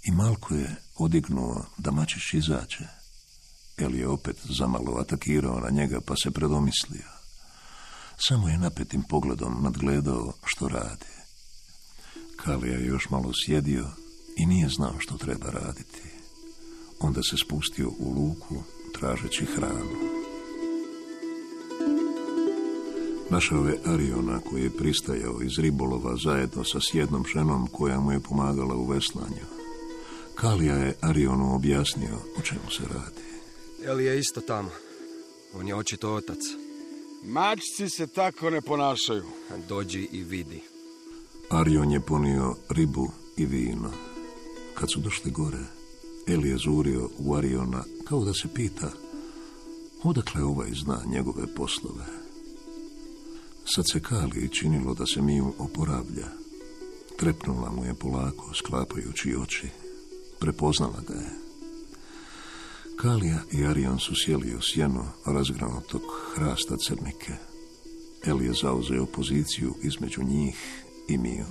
i 0.03 0.11
Malko 0.11 0.55
je 0.55 0.77
odignuo 0.97 1.67
da 1.79 1.91
mačić 1.91 2.35
izađe. 2.35 3.04
Eli 3.77 3.99
je 3.99 4.09
opet 4.09 4.37
zamalo 4.49 5.01
atakirao 5.01 5.61
na 5.61 5.71
njega 5.71 6.01
pa 6.01 6.15
se 6.17 6.31
predomislio. 6.31 7.09
Samo 8.17 8.49
je 8.49 8.59
napetim 8.59 9.03
pogledom 9.03 9.63
nadgledao 9.63 10.33
što 10.45 10.69
radi. 10.69 11.15
Kalija 12.37 12.79
je 12.79 12.87
još 12.87 13.11
malo 13.11 13.33
sjedio 13.47 13.87
i 14.37 14.47
nije 14.47 14.69
znao 14.69 14.95
što 14.99 15.17
treba 15.17 15.51
raditi. 15.51 16.03
Onda 17.01 17.23
se 17.23 17.37
spustio 17.37 17.89
u 17.99 18.13
luku 18.13 18.63
tražeći 19.01 19.45
hranu. 19.45 20.15
Našao 23.31 23.69
je 23.69 23.81
Ariona 23.87 24.41
koji 24.41 24.63
je 24.63 24.77
pristajao 24.77 25.43
iz 25.43 25.59
ribolova 25.59 26.17
zajedno 26.25 26.65
sa 26.65 26.79
sjednom 26.81 27.25
ženom 27.35 27.67
koja 27.67 28.01
mu 28.01 28.13
je 28.13 28.21
pomagala 28.21 28.75
u 28.75 28.87
veslanju. 28.87 29.47
Kalija 30.35 30.75
je 30.75 30.97
Arionu 31.01 31.55
objasnio 31.55 32.17
o 32.39 32.43
čemu 32.43 32.71
se 32.71 32.83
radi. 32.95 33.34
Eli 33.87 34.05
je 34.05 34.19
isto 34.19 34.41
tamo. 34.41 34.71
On 35.55 35.69
je 35.69 35.75
očito 35.75 36.15
otac. 36.15 36.39
Mačci 37.25 37.89
se 37.89 38.07
tako 38.07 38.51
ne 38.51 38.61
ponašaju. 38.61 39.25
Dođi 39.69 40.09
i 40.13 40.23
vidi. 40.23 40.61
Arion 41.51 41.91
je 41.93 42.01
ponio 42.01 42.57
ribu 42.69 43.09
i 43.37 43.47
vino. 43.47 43.91
Kad 44.75 44.93
su 44.93 45.01
došli 45.01 45.31
gore, 45.31 45.65
Eli 46.27 46.49
je 46.49 46.59
zurio 46.59 47.09
u 47.19 47.35
Ariona 47.35 47.85
kao 48.05 48.25
da 48.25 48.35
se 48.35 48.49
pita 48.55 48.93
odakle 50.03 50.43
ovaj 50.43 50.71
zna 50.73 51.03
njegove 51.07 51.47
poslove. 51.47 52.05
Sad 53.65 53.85
se 53.93 54.01
Kali 54.01 54.49
činilo 54.49 54.95
da 54.95 55.07
se 55.07 55.23
Miju 55.23 55.55
oporavlja. 55.59 56.29
Trepnula 57.17 57.71
mu 57.71 57.85
je 57.85 57.95
polako, 57.95 58.55
sklapajući 58.55 59.37
oči. 59.43 59.69
Prepoznala 60.39 61.01
ga 61.09 61.15
je. 61.15 61.44
Kalija 62.97 63.39
i 63.53 63.67
Arion 63.67 63.99
su 63.99 64.15
sjeli 64.15 64.55
u 64.55 64.63
sjeno 64.63 65.13
razgranutog 65.27 66.03
hrasta 66.35 66.77
crnike. 66.77 67.33
Eli 68.27 68.47
je 68.47 68.53
zauzeo 68.53 69.07
poziciju 69.07 69.75
između 69.83 70.23
njih 70.23 70.57
i 71.09 71.19
Miju. 71.19 71.47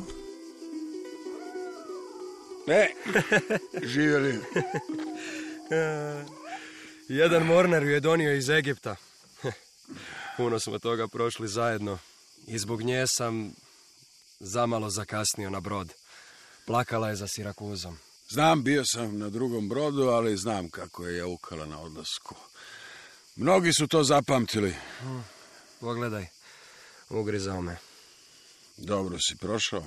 E, 2.67 2.87
živjeli. 3.93 4.39
Jedan 7.07 7.45
mornar 7.45 7.83
ju 7.83 7.89
je 7.89 7.99
donio 7.99 8.33
iz 8.33 8.49
Egipta. 8.49 8.95
Puno 10.37 10.59
smo 10.59 10.79
toga 10.79 11.07
prošli 11.07 11.47
zajedno 11.47 11.97
i 12.47 12.59
zbog 12.59 12.81
nje 12.81 13.07
sam 13.07 13.53
zamalo 14.39 14.89
zakasnio 14.89 15.49
na 15.49 15.59
brod. 15.59 15.93
Plakala 16.65 17.09
je 17.09 17.15
za 17.15 17.27
Sirakuzom. 17.27 17.97
Znam, 18.33 18.63
bio 18.63 18.83
sam 18.85 19.17
na 19.17 19.29
drugom 19.29 19.69
brodu, 19.69 20.03
ali 20.03 20.37
znam 20.37 20.69
kako 20.69 21.07
je 21.07 21.17
jaukala 21.17 21.65
na 21.65 21.79
odlasku. 21.79 22.35
Mnogi 23.35 23.73
su 23.73 23.87
to 23.87 24.03
zapamtili. 24.03 24.75
Pogledaj, 25.79 26.27
ugrizao 27.09 27.61
me. 27.61 27.77
Dobro 28.77 29.17
si 29.19 29.35
prošao. 29.35 29.85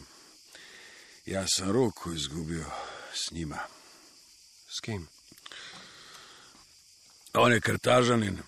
Ja 1.25 1.45
sam 1.49 1.71
ruku 1.71 2.13
izgubio 2.13 2.65
s 3.15 3.31
njima. 3.31 3.59
S 4.77 4.81
kim? 4.81 5.09
On 7.35 7.53
je 7.53 7.61
krtažanin. 7.61 8.39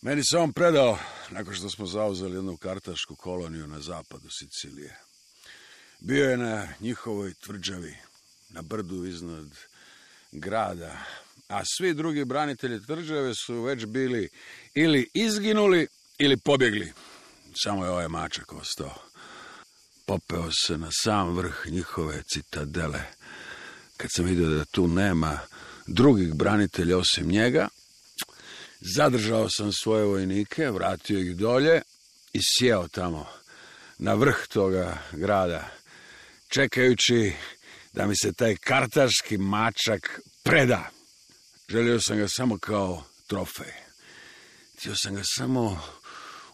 Meni 0.00 0.22
se 0.24 0.38
on 0.38 0.52
predao 0.52 0.98
nakon 1.30 1.54
što 1.54 1.70
smo 1.70 1.86
zauzeli 1.86 2.36
jednu 2.36 2.56
kartašku 2.56 3.16
koloniju 3.16 3.66
na 3.66 3.80
zapadu 3.80 4.30
Sicilije. 4.30 5.11
Bio 6.04 6.30
je 6.30 6.36
na 6.36 6.68
njihovoj 6.80 7.34
tvrđavi, 7.34 7.96
na 8.50 8.62
brdu 8.62 9.04
iznad 9.04 9.46
grada, 10.32 10.98
a 11.48 11.62
svi 11.64 11.94
drugi 11.94 12.24
branitelji 12.24 12.82
tvrđave 12.86 13.34
su 13.34 13.62
već 13.62 13.86
bili 13.86 14.28
ili 14.74 15.10
izginuli 15.14 15.86
ili 16.18 16.36
pobjegli. 16.36 16.92
Samo 17.62 17.84
je 17.84 17.90
ovaj 17.90 18.08
mačak 18.08 18.52
ostao. 18.52 18.94
Popeo 20.06 20.52
se 20.52 20.78
na 20.78 20.88
sam 20.92 21.36
vrh 21.36 21.66
njihove 21.66 22.22
citadele. 22.22 23.02
Kad 23.96 24.10
sam 24.16 24.24
vidio 24.24 24.48
da 24.48 24.64
tu 24.64 24.88
nema 24.88 25.38
drugih 25.86 26.34
branitelja 26.34 26.98
osim 26.98 27.28
njega, 27.28 27.68
zadržao 28.80 29.48
sam 29.50 29.72
svoje 29.72 30.04
vojnike, 30.04 30.70
vratio 30.70 31.18
ih 31.18 31.36
dolje 31.36 31.82
i 32.32 32.40
sjeo 32.42 32.88
tamo 32.88 33.26
na 33.98 34.14
vrh 34.14 34.46
toga 34.48 34.98
grada, 35.12 35.81
čekajući 36.52 37.32
da 37.92 38.06
mi 38.06 38.16
se 38.16 38.32
taj 38.32 38.56
kartaški 38.56 39.38
mačak 39.38 40.20
preda. 40.42 40.90
Želio 41.68 42.00
sam 42.00 42.18
ga 42.18 42.28
samo 42.28 42.58
kao 42.58 43.04
trofej. 43.26 43.72
Htio 44.76 44.96
sam 44.96 45.14
ga 45.14 45.22
samo 45.24 45.82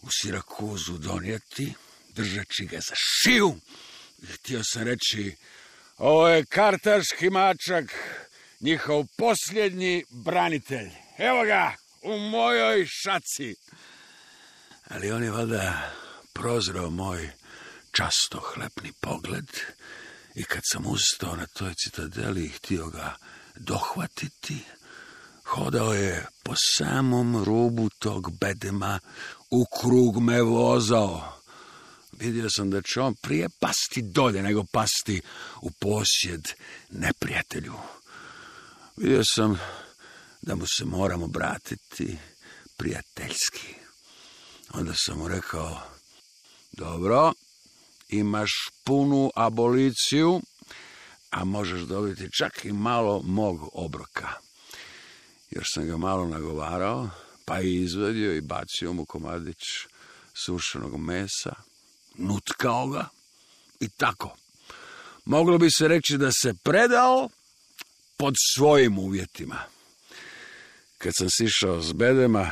u 0.03 0.09
Sirakuzu 0.11 0.99
donijeti, 0.99 1.75
držeći 2.15 2.67
ga 2.67 2.77
za 2.77 2.95
šiju. 2.95 3.57
Htio 4.33 4.61
sam 4.65 4.83
reći, 4.83 5.37
ovo 5.97 6.29
je 6.29 6.45
kartaški 6.45 7.31
mačak, 7.31 7.95
njihov 8.61 9.05
posljednji 9.17 10.05
branitelj. 10.11 10.91
Evo 11.19 11.45
ga, 11.45 11.75
u 12.03 12.19
mojoj 12.19 12.87
šaci. 12.87 13.55
Ali 14.89 15.13
on 15.13 15.25
je 15.25 15.31
valjda 15.31 15.93
prozrao 16.33 16.91
moj 16.91 17.31
častohlepni 17.93 18.93
pogled 19.01 19.49
i 20.35 20.45
kad 20.45 20.63
sam 20.65 20.87
ustao 20.87 21.37
na 21.37 21.47
toj 21.47 21.75
citadeli 21.75 22.45
i 22.45 22.49
htio 22.49 22.87
ga 22.87 23.17
dohvatiti, 23.57 24.59
hodao 25.45 25.95
je 25.95 26.27
po 26.43 26.55
samom 26.57 27.45
rubu 27.45 27.89
tog 27.99 28.39
bedema, 28.39 29.01
u 29.51 29.65
krug 29.81 30.23
me 30.23 30.43
vozao. 30.43 31.33
Vidio 32.13 32.51
sam 32.51 32.71
da 32.71 32.83
će 32.83 33.01
on 33.01 33.15
prije 33.15 33.49
pasti 33.61 34.03
dolje 34.03 34.43
nego 34.43 34.65
pasti 34.65 35.21
u 35.63 35.71
posjed 35.71 36.49
neprijatelju. 36.91 37.75
Vidio 38.97 39.25
sam 39.25 39.59
da 40.43 40.55
mu 40.55 40.67
se 40.67 40.85
moram 40.85 41.23
obratiti 41.23 42.19
prijateljski. 42.77 43.75
Onda 44.71 44.93
sam 44.95 45.19
mu 45.19 45.29
rekao, 45.29 45.81
dobro, 46.73 47.33
imaš 48.09 48.51
punu 48.85 49.31
aboliciju, 49.37 50.41
a 51.31 51.45
možeš 51.45 51.81
dobiti 51.81 52.29
čak 52.39 52.65
i 52.65 52.73
malo 52.73 53.23
mog 53.23 53.69
obroka. 53.73 54.29
Još 55.51 55.73
sam 55.75 55.87
ga 55.87 55.97
malo 55.97 56.29
nagovarao, 56.29 57.11
pa 57.45 57.61
i 57.61 57.75
izvadio 57.75 58.37
i 58.37 58.41
bacio 58.41 58.93
mu 58.93 59.05
komadić 59.05 59.59
sušenog 60.35 60.97
mesa, 60.97 61.55
nutkao 62.15 62.89
ga 62.89 63.09
i 63.81 63.89
tako. 63.89 64.37
Moglo 65.25 65.59
bi 65.59 65.71
se 65.71 65.89
reći 65.89 66.19
da 66.19 66.33
se 66.33 66.55
predao 66.63 67.29
pod 68.17 68.35
svojim 68.55 68.99
uvjetima. 68.99 69.63
Kad 70.99 71.13
sam 71.17 71.31
sišao 71.31 71.83
s 71.83 71.93
bedema, 71.93 72.51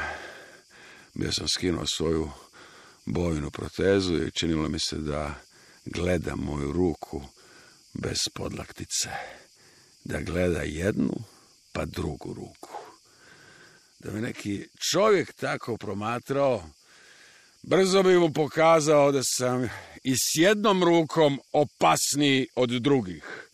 bio 1.14 1.32
sam 1.32 1.48
skinuo 1.48 1.86
svoju 1.86 2.30
bojnu 3.04 3.50
protezu 3.50 4.14
i 4.14 4.30
činilo 4.30 4.68
mi 4.68 4.78
se 4.78 4.96
da 4.96 5.34
gleda 5.86 6.36
moju 6.36 6.72
ruku 6.72 7.22
bez 7.94 8.18
podlaktice. 8.34 9.10
Da 10.04 10.20
gleda 10.20 10.62
jednu, 10.62 11.14
pa 11.72 11.84
drugu 11.84 12.34
ruku. 12.34 12.70
Da 13.98 14.12
me 14.12 14.20
neki 14.20 14.68
čovjek 14.90 15.32
tako 15.32 15.76
promatrao, 15.76 16.70
brzo 17.62 18.02
bi 18.02 18.18
mu 18.18 18.32
pokazao 18.32 19.12
da 19.12 19.22
sam 19.22 19.68
i 20.04 20.14
s 20.14 20.34
jednom 20.34 20.84
rukom 20.84 21.40
opasniji 21.52 22.46
od 22.54 22.70
drugih. 22.70 23.48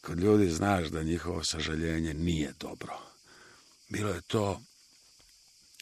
Kod 0.00 0.18
ljudi 0.18 0.50
znaš 0.50 0.88
da 0.88 1.02
njihovo 1.02 1.44
sažaljenje 1.44 2.14
nije 2.14 2.52
dobro. 2.60 2.98
Bilo 3.88 4.10
je 4.10 4.20
to 4.22 4.60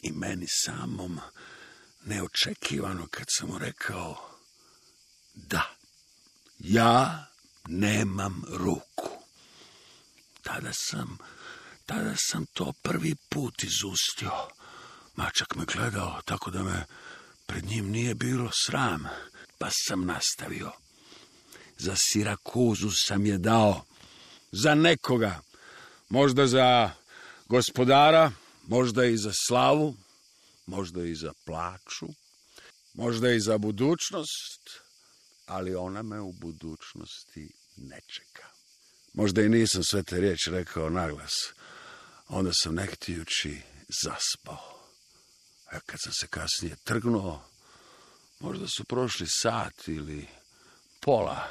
i 0.03 0.11
meni 0.11 0.45
samom 0.47 1.19
neočekivano 2.05 3.07
kad 3.11 3.25
sam 3.29 3.49
mu 3.49 3.57
rekao 3.57 4.34
da, 5.35 5.75
ja 6.59 7.25
nemam 7.67 8.43
ruku. 8.49 9.09
Tada 10.43 10.71
sam, 10.73 11.17
tada 11.85 12.13
sam 12.17 12.45
to 12.45 12.73
prvi 12.81 13.15
put 13.29 13.63
izustio. 13.63 14.31
Mačak 15.15 15.55
me 15.55 15.65
gledao 15.65 16.21
tako 16.25 16.51
da 16.51 16.63
me 16.63 16.85
pred 17.45 17.65
njim 17.65 17.89
nije 17.89 18.15
bilo 18.15 18.49
sram, 18.53 19.03
pa 19.57 19.69
sam 19.71 20.05
nastavio. 20.05 20.71
Za 21.77 21.95
Sirakuzu 21.95 22.89
sam 22.91 23.25
je 23.25 23.37
dao, 23.37 23.85
za 24.51 24.75
nekoga, 24.75 25.41
možda 26.09 26.47
za 26.47 26.91
gospodara, 27.45 28.31
možda 28.67 29.05
i 29.05 29.17
za 29.17 29.31
slavu, 29.33 29.95
možda 30.65 31.03
i 31.03 31.15
za 31.15 31.33
plaću, 31.45 32.07
možda 32.93 33.31
i 33.31 33.39
za 33.39 33.57
budućnost, 33.57 34.84
ali 35.45 35.75
ona 35.75 36.03
me 36.03 36.19
u 36.19 36.31
budućnosti 36.31 37.53
ne 37.77 37.99
čeka. 38.15 38.47
Možda 39.13 39.41
i 39.41 39.49
nisam 39.49 39.83
sve 39.83 40.03
te 40.03 40.19
riječi 40.19 40.51
rekao 40.51 40.89
naglas, 40.89 41.33
onda 42.27 42.51
sam 42.53 42.75
nektijući 42.75 43.61
zaspao. 44.03 44.79
A 45.71 45.79
kad 45.79 45.99
sam 46.03 46.13
se 46.13 46.27
kasnije 46.27 46.75
trgnuo, 46.83 47.43
možda 48.39 48.67
su 48.67 48.83
prošli 48.83 49.27
sat 49.29 49.87
ili 49.87 50.27
pola, 51.01 51.47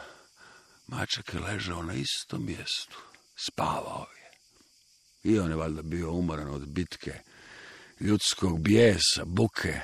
mačak 0.86 1.34
je 1.34 1.40
ležao 1.40 1.82
na 1.82 1.94
istom 1.94 2.46
mjestu, 2.46 2.98
spavao 3.36 4.06
je. 4.16 4.30
I 5.32 5.38
on 5.38 5.50
je 5.50 5.56
valjda 5.56 5.82
bio 5.82 6.12
umoran 6.12 6.48
od 6.48 6.68
bitke, 6.68 7.20
ljudskog 8.00 8.60
bijesa, 8.60 9.24
buke. 9.24 9.80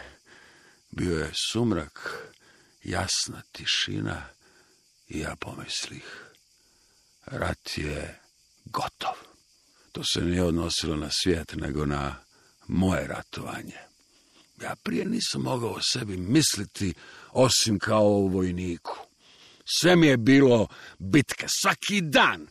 Bio 0.91 1.19
je 1.19 1.33
sumrak, 1.53 2.25
jasna 2.83 3.43
tišina 3.53 4.23
i 5.09 5.19
ja 5.19 5.37
pomislih. 5.37 6.05
Rat 7.27 7.79
je 7.79 8.21
gotov. 8.65 9.15
To 9.93 10.05
se 10.05 10.21
nije 10.21 10.45
odnosilo 10.45 10.97
na 10.97 11.09
svijet, 11.11 11.55
nego 11.55 11.87
na 11.87 12.17
moje 12.67 13.07
ratovanje. 13.07 13.79
Ja 14.63 14.75
prije 14.83 15.05
nisam 15.05 15.43
mogao 15.43 15.71
o 15.71 15.83
sebi 15.83 16.17
misliti 16.17 16.95
osim 17.33 17.79
kao 17.79 18.07
o 18.07 18.29
vojniku. 18.29 18.97
Sve 19.79 19.97
mi 19.97 20.07
je 20.07 20.17
bilo 20.17 20.69
bitka, 20.99 21.47
svaki 21.49 22.01
dan, 22.01 22.47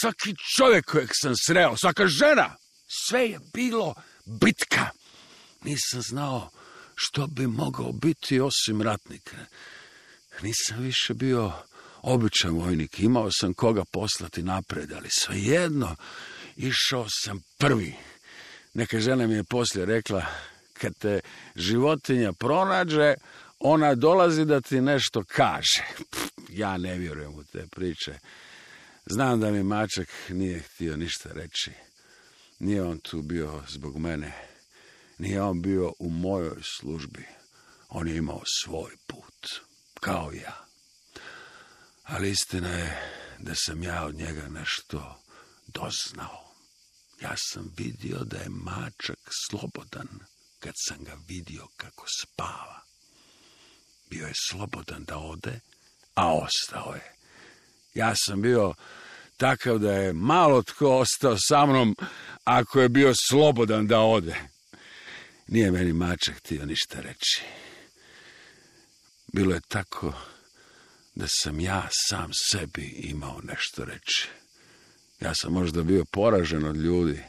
svaki 0.00 0.34
čovjek 0.56 0.84
kojeg 0.84 1.10
sam 1.12 1.34
sreo, 1.46 1.76
svaka 1.76 2.06
žena, 2.06 2.56
sve 2.88 3.28
je 3.28 3.40
bilo 3.52 3.94
bitka. 4.24 4.88
Nisam 5.64 6.02
znao 6.02 6.50
što 6.94 7.26
bi 7.26 7.46
mogao 7.46 7.92
biti 7.92 8.40
osim 8.40 8.82
ratnika. 8.82 9.36
Nisam 10.42 10.82
više 10.82 11.14
bio 11.14 11.52
običan 12.02 12.50
vojnik, 12.50 13.00
imao 13.00 13.30
sam 13.32 13.54
koga 13.54 13.84
poslati 13.92 14.42
napred, 14.42 14.92
ali 14.92 15.08
svejedno 15.10 15.96
išao 16.56 17.06
sam 17.08 17.42
prvi. 17.58 17.94
Neka 18.74 19.00
žena 19.00 19.26
mi 19.26 19.34
je 19.34 19.44
poslije 19.44 19.86
rekla, 19.86 20.26
kad 20.72 20.96
te 20.98 21.20
životinja 21.56 22.32
pronađe, 22.32 23.14
ona 23.58 23.94
dolazi 23.94 24.44
da 24.44 24.60
ti 24.60 24.80
nešto 24.80 25.24
kaže. 25.24 25.82
ja 26.48 26.78
ne 26.78 26.98
vjerujem 26.98 27.34
u 27.34 27.44
te 27.44 27.66
priče. 27.70 28.18
Znam 29.06 29.40
da 29.40 29.50
mi 29.50 29.62
mačak 29.62 30.08
nije 30.28 30.60
htio 30.60 30.96
ništa 30.96 31.28
reći. 31.32 31.70
Nije 32.58 32.82
on 32.82 32.98
tu 32.98 33.22
bio 33.22 33.62
zbog 33.68 33.98
mene. 33.98 34.51
Nije 35.22 35.42
on 35.42 35.62
bio 35.62 35.92
u 35.98 36.10
mojoj 36.10 36.62
službi. 36.62 37.26
On 37.88 38.08
je 38.08 38.16
imao 38.16 38.42
svoj 38.62 38.96
put, 39.06 39.48
kao 40.00 40.32
ja. 40.32 40.66
Ali 42.02 42.30
istina 42.30 42.68
je 42.68 43.10
da 43.38 43.54
sam 43.54 43.82
ja 43.82 44.04
od 44.04 44.14
njega 44.14 44.48
nešto 44.48 45.22
doznao. 45.66 46.54
Ja 47.20 47.34
sam 47.36 47.72
vidio 47.76 48.18
da 48.18 48.36
je 48.36 48.48
mačak 48.48 49.18
slobodan 49.46 50.08
kad 50.58 50.74
sam 50.76 51.04
ga 51.04 51.16
vidio 51.28 51.66
kako 51.76 52.06
spava. 52.20 52.80
Bio 54.10 54.26
je 54.26 54.34
slobodan 54.48 55.04
da 55.04 55.18
ode 55.18 55.60
a 56.14 56.34
ostao 56.34 56.94
je. 56.94 57.14
Ja 57.94 58.12
sam 58.16 58.42
bio 58.42 58.74
takav 59.36 59.78
da 59.78 59.92
je 59.92 60.12
malo 60.12 60.62
tko 60.62 60.98
ostao 60.98 61.36
sa 61.38 61.66
mnom 61.66 61.96
ako 62.44 62.80
je 62.80 62.88
bio 62.88 63.12
slobodan 63.14 63.86
da 63.86 64.00
ode. 64.00 64.51
Nije 65.46 65.70
meni 65.70 65.92
mačak 65.92 66.36
htio 66.36 66.66
ništa 66.66 67.00
reći. 67.00 67.42
Bilo 69.32 69.54
je 69.54 69.60
tako 69.68 70.12
da 71.14 71.26
sam 71.28 71.60
ja 71.60 71.88
sam 72.08 72.30
sebi 72.50 72.86
imao 72.86 73.40
nešto 73.42 73.84
reći. 73.84 74.28
Ja 75.20 75.34
sam 75.34 75.52
možda 75.52 75.82
bio 75.82 76.04
poražen 76.12 76.64
od 76.64 76.76
ljudi. 76.76 77.20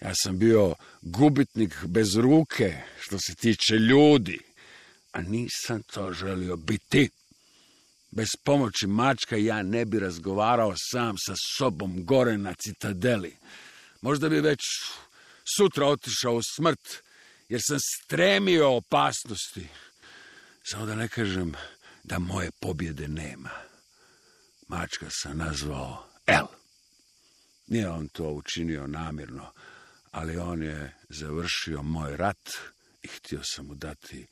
Ja 0.00 0.12
sam 0.14 0.38
bio 0.38 0.74
gubitnik 1.02 1.84
bez 1.84 2.16
ruke 2.16 2.82
što 3.00 3.18
se 3.18 3.34
tiče 3.34 3.74
ljudi. 3.74 4.38
A 5.12 5.22
nisam 5.22 5.82
to 5.82 6.12
želio 6.12 6.56
biti. 6.56 7.10
Bez 8.10 8.28
pomoći 8.44 8.86
mačka 8.86 9.36
ja 9.36 9.62
ne 9.62 9.84
bi 9.84 10.00
razgovarao 10.00 10.74
sam 10.76 11.14
sa 11.18 11.34
sobom 11.56 12.04
gore 12.04 12.38
na 12.38 12.54
citadeli. 12.54 13.36
Možda 14.00 14.28
bi 14.28 14.40
već 14.40 14.60
sutra 15.56 15.86
otišao 15.86 16.34
u 16.34 16.42
smrt, 16.42 17.02
jer 17.50 17.60
sam 17.68 17.78
stremio 17.80 18.76
opasnosti. 18.76 19.68
Samo 20.62 20.86
da 20.86 20.94
ne 20.94 21.08
kažem 21.08 21.54
da 22.02 22.18
moje 22.18 22.50
pobjede 22.60 23.08
nema. 23.08 23.50
Mačka 24.68 25.06
sam 25.10 25.38
nazvao 25.38 26.06
El. 26.26 26.46
Nije 27.66 27.88
on 27.88 28.08
to 28.08 28.24
učinio 28.24 28.86
namjerno, 28.86 29.52
ali 30.10 30.36
on 30.36 30.62
je 30.62 30.96
završio 31.08 31.82
moj 31.82 32.16
rat 32.16 32.50
i 33.02 33.08
htio 33.08 33.40
sam 33.42 33.66
mu 33.66 33.74
dati 33.74 34.26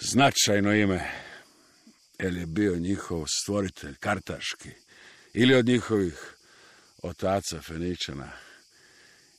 značajno 0.00 0.74
ime. 0.74 1.10
El 2.18 2.36
je 2.36 2.46
bio 2.46 2.76
njihov 2.76 3.24
stvoritelj, 3.26 3.94
kartaški, 4.00 4.70
ili 5.32 5.54
od 5.54 5.66
njihovih 5.66 6.34
otaca 7.02 7.60
Feničana. 7.62 8.47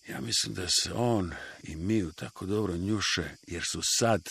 Ja 0.09 0.21
mislim 0.21 0.53
da 0.53 0.67
se 0.69 0.93
on 0.93 1.33
i 1.63 1.75
Miju 1.75 2.11
tako 2.11 2.45
dobro 2.45 2.77
njuše, 2.77 3.29
jer 3.47 3.63
su 3.71 3.81
sad 3.83 4.21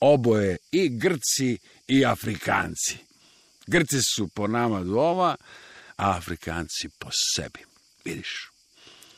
oboje 0.00 0.56
i 0.72 0.88
Grci 0.98 1.58
i 1.88 2.04
Afrikanci. 2.04 2.96
Grci 3.66 4.02
su 4.02 4.28
po 4.28 4.46
nama 4.46 4.84
dvoma, 4.84 5.36
a 5.96 6.16
Afrikanci 6.16 6.88
po 6.98 7.08
sebi. 7.34 7.64
Vidiš, 8.04 8.50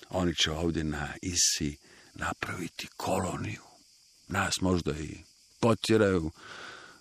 oni 0.08 0.34
će 0.34 0.50
ovdje 0.50 0.84
na 0.84 1.14
Isi 1.22 1.76
napraviti 2.14 2.88
koloniju. 2.96 3.62
Nas 4.28 4.60
možda 4.60 4.92
i 4.92 5.16
potjeraju, 5.60 6.30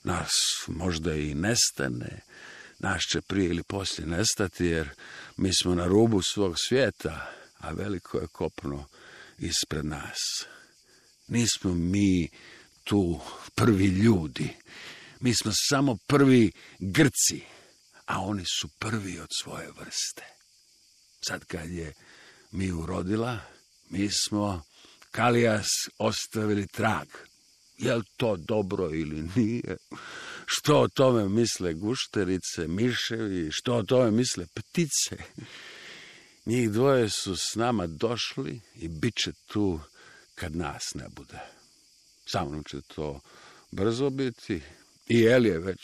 nas 0.04 0.32
možda 0.68 1.14
i 1.16 1.34
nestane, 1.34 2.22
nas 2.80 3.04
će 3.12 3.22
prije 3.22 3.50
ili 3.50 3.64
poslije 3.64 4.08
nestati, 4.08 4.66
jer 4.66 4.90
mi 5.38 5.54
smo 5.54 5.76
na 5.76 5.86
rubu 5.86 6.22
svog 6.22 6.56
svijeta, 6.58 7.32
a 7.60 7.72
veliko 7.72 8.18
je 8.18 8.28
kopno 8.28 8.86
ispred 9.38 9.86
nas. 9.86 10.46
Nismo 11.28 11.74
mi 11.74 12.30
tu 12.84 13.20
prvi 13.56 13.86
ljudi. 13.86 14.50
Mi 15.20 15.36
smo 15.36 15.52
samo 15.70 15.98
prvi 16.08 16.52
Grci, 16.80 17.42
a 18.06 18.22
oni 18.22 18.44
su 18.46 18.68
prvi 18.80 19.20
od 19.20 19.28
svoje 19.42 19.72
vrste. 19.80 20.24
Sad 21.28 21.46
kad 21.46 21.70
je 21.70 21.94
mi 22.52 22.72
urodila, 22.72 23.40
mi 23.90 24.10
smo 24.12 24.64
Kalijas 25.12 25.68
ostavili 25.98 26.68
trag. 26.68 27.08
Je 27.78 28.02
to 28.18 28.38
dobro 28.38 28.90
ili 28.94 29.30
nije? 29.36 29.78
Što 30.46 30.80
o 30.80 30.88
tome 30.88 31.30
misle 31.30 31.74
gušterice, 31.74 32.68
miševi, 32.68 33.52
što 33.52 33.76
o 33.76 33.84
tome 33.84 34.12
misle 34.12 34.46
ptice? 34.46 35.18
Njih 36.48 36.72
dvoje 36.72 37.10
su 37.10 37.36
s 37.36 37.56
nama 37.56 37.88
došli 37.88 38.62
i 38.76 38.88
bit 38.88 39.16
će 39.16 39.32
tu 39.46 39.80
kad 40.36 40.56
nas 40.56 40.94
ne 40.96 41.06
bude. 41.10 41.40
Sa 42.26 42.46
mnom 42.46 42.64
će 42.64 42.82
to 42.82 43.20
brzo 43.72 44.10
biti. 44.10 44.62
I 45.08 45.24
El 45.24 45.46
je 45.46 45.60
već 45.60 45.80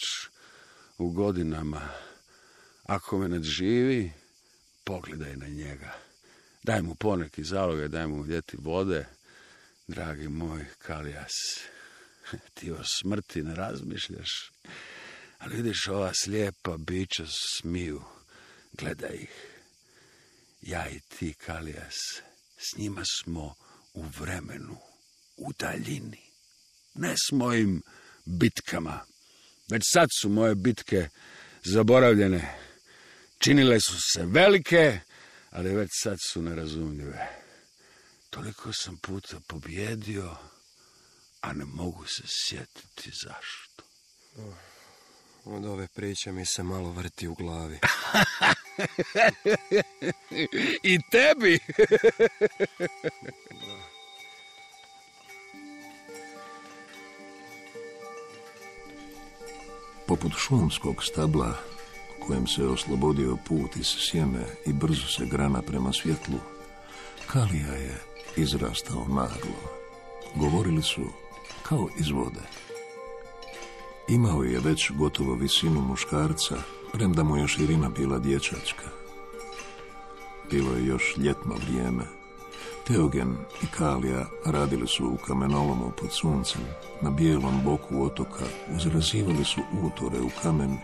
u 0.98 1.10
godinama. 1.10 1.90
Ako 2.84 3.18
me 3.18 3.28
nadživi, 3.28 4.12
pogledaj 4.84 5.36
na 5.36 5.48
njega. 5.48 5.94
Daj 6.64 6.82
mu 6.82 6.96
poneki 6.96 7.44
zaloge, 7.44 7.88
daj 7.88 8.08
mu 8.08 8.26
ljeti 8.26 8.58
vode. 8.60 9.06
Dragi 9.88 10.28
moj 10.28 10.66
Kalijas, 10.78 11.34
ti 12.54 12.72
o 12.72 12.84
smrti 12.84 13.44
ne 13.44 13.56
razmišljaš. 13.56 14.52
Ali 15.40 15.56
vidiš, 15.56 15.88
ova 15.88 16.12
slijepa 16.24 16.78
bića 16.78 17.26
smiju. 17.28 18.02
Gledaj 18.74 19.16
ih. 19.16 19.53
Ja 20.66 20.90
i 20.90 21.00
ti, 21.00 21.34
Kalijas, 21.34 21.96
s 22.58 22.78
njima 22.78 23.04
smo 23.06 23.56
u 23.94 24.04
vremenu, 24.20 24.78
u 25.38 25.54
daljini. 25.60 26.22
Ne 26.94 27.16
s 27.18 27.32
mojim 27.32 27.82
bitkama. 28.26 29.00
Već 29.70 29.84
sad 29.94 30.10
su 30.22 30.30
moje 30.30 30.56
bitke 30.56 31.10
zaboravljene. 31.64 32.56
Činile 33.38 33.80
su 33.80 33.98
se 34.14 34.26
velike, 34.26 35.00
ali 35.50 35.76
već 35.76 35.90
sad 36.04 36.18
su 36.28 36.42
nerazumljive. 36.42 37.28
Toliko 38.30 38.74
sam 38.74 38.98
puta 38.98 39.40
pobjedio, 39.48 40.36
a 41.42 41.54
ne 41.54 41.66
mogu 41.66 42.06
se 42.06 42.24
sjetiti 42.28 43.12
zašto. 43.24 43.84
Od 45.46 45.66
ove 45.66 45.88
priče 45.88 46.32
mi 46.32 46.46
se 46.46 46.64
malo 46.64 46.92
vrti 46.92 47.28
u 47.28 47.36
glavi. 47.36 47.80
I 50.84 51.00
tebi. 51.12 51.60
Poput 60.08 60.32
šumskog 60.38 61.04
stabla, 61.04 61.54
kojem 62.20 62.48
se 62.48 62.66
oslobodio 62.66 63.38
put 63.48 63.76
iz 63.76 63.88
sjeme 63.88 64.46
i 64.66 64.74
brzo 64.74 65.08
se 65.08 65.26
grana 65.26 65.62
prema 65.62 65.94
svjetlu, 65.94 66.40
Kalija 67.28 67.74
je 67.74 68.02
izrastao 68.36 69.06
naglo. 69.08 69.80
Govorili 70.36 70.82
su 70.82 71.02
kao 71.64 71.90
iz 72.00 72.10
vode. 72.10 72.63
Imao 74.08 74.44
je 74.44 74.60
već 74.60 74.92
gotovo 74.92 75.36
visinu 75.36 75.82
muškarca, 75.82 76.56
premda 76.94 77.24
mu 77.24 77.38
je 77.38 77.48
širina 77.48 77.90
bila 77.90 78.20
dječačka. 78.20 78.86
Bilo 80.52 80.74
je 80.74 80.86
još 80.86 81.18
ljetno 81.18 81.56
vrijeme. 81.56 82.04
Teogen 82.88 83.36
i 83.64 83.66
Kalija 83.78 84.26
radili 84.46 84.88
su 84.88 85.08
u 85.08 85.18
kamenolomu 85.18 85.92
pod 86.02 86.12
suncem, 86.12 86.62
na 87.02 87.10
bijelom 87.10 87.62
boku 87.64 88.04
otoka 88.04 88.46
uzrazivali 88.76 89.46
su 89.46 89.62
utore 89.84 90.22
u 90.22 90.30
kamen 90.42 90.78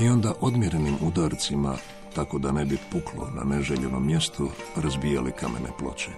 i 0.00 0.08
onda 0.08 0.34
odmjerenim 0.40 0.96
udarcima, 1.00 1.76
tako 2.14 2.38
da 2.38 2.52
ne 2.52 2.64
bi 2.64 2.78
puklo 2.92 3.28
na 3.34 3.56
neželjenom 3.56 4.06
mjestu, 4.06 4.48
razbijali 4.76 5.32
kamene 5.32 5.68
ploče. 5.78 6.10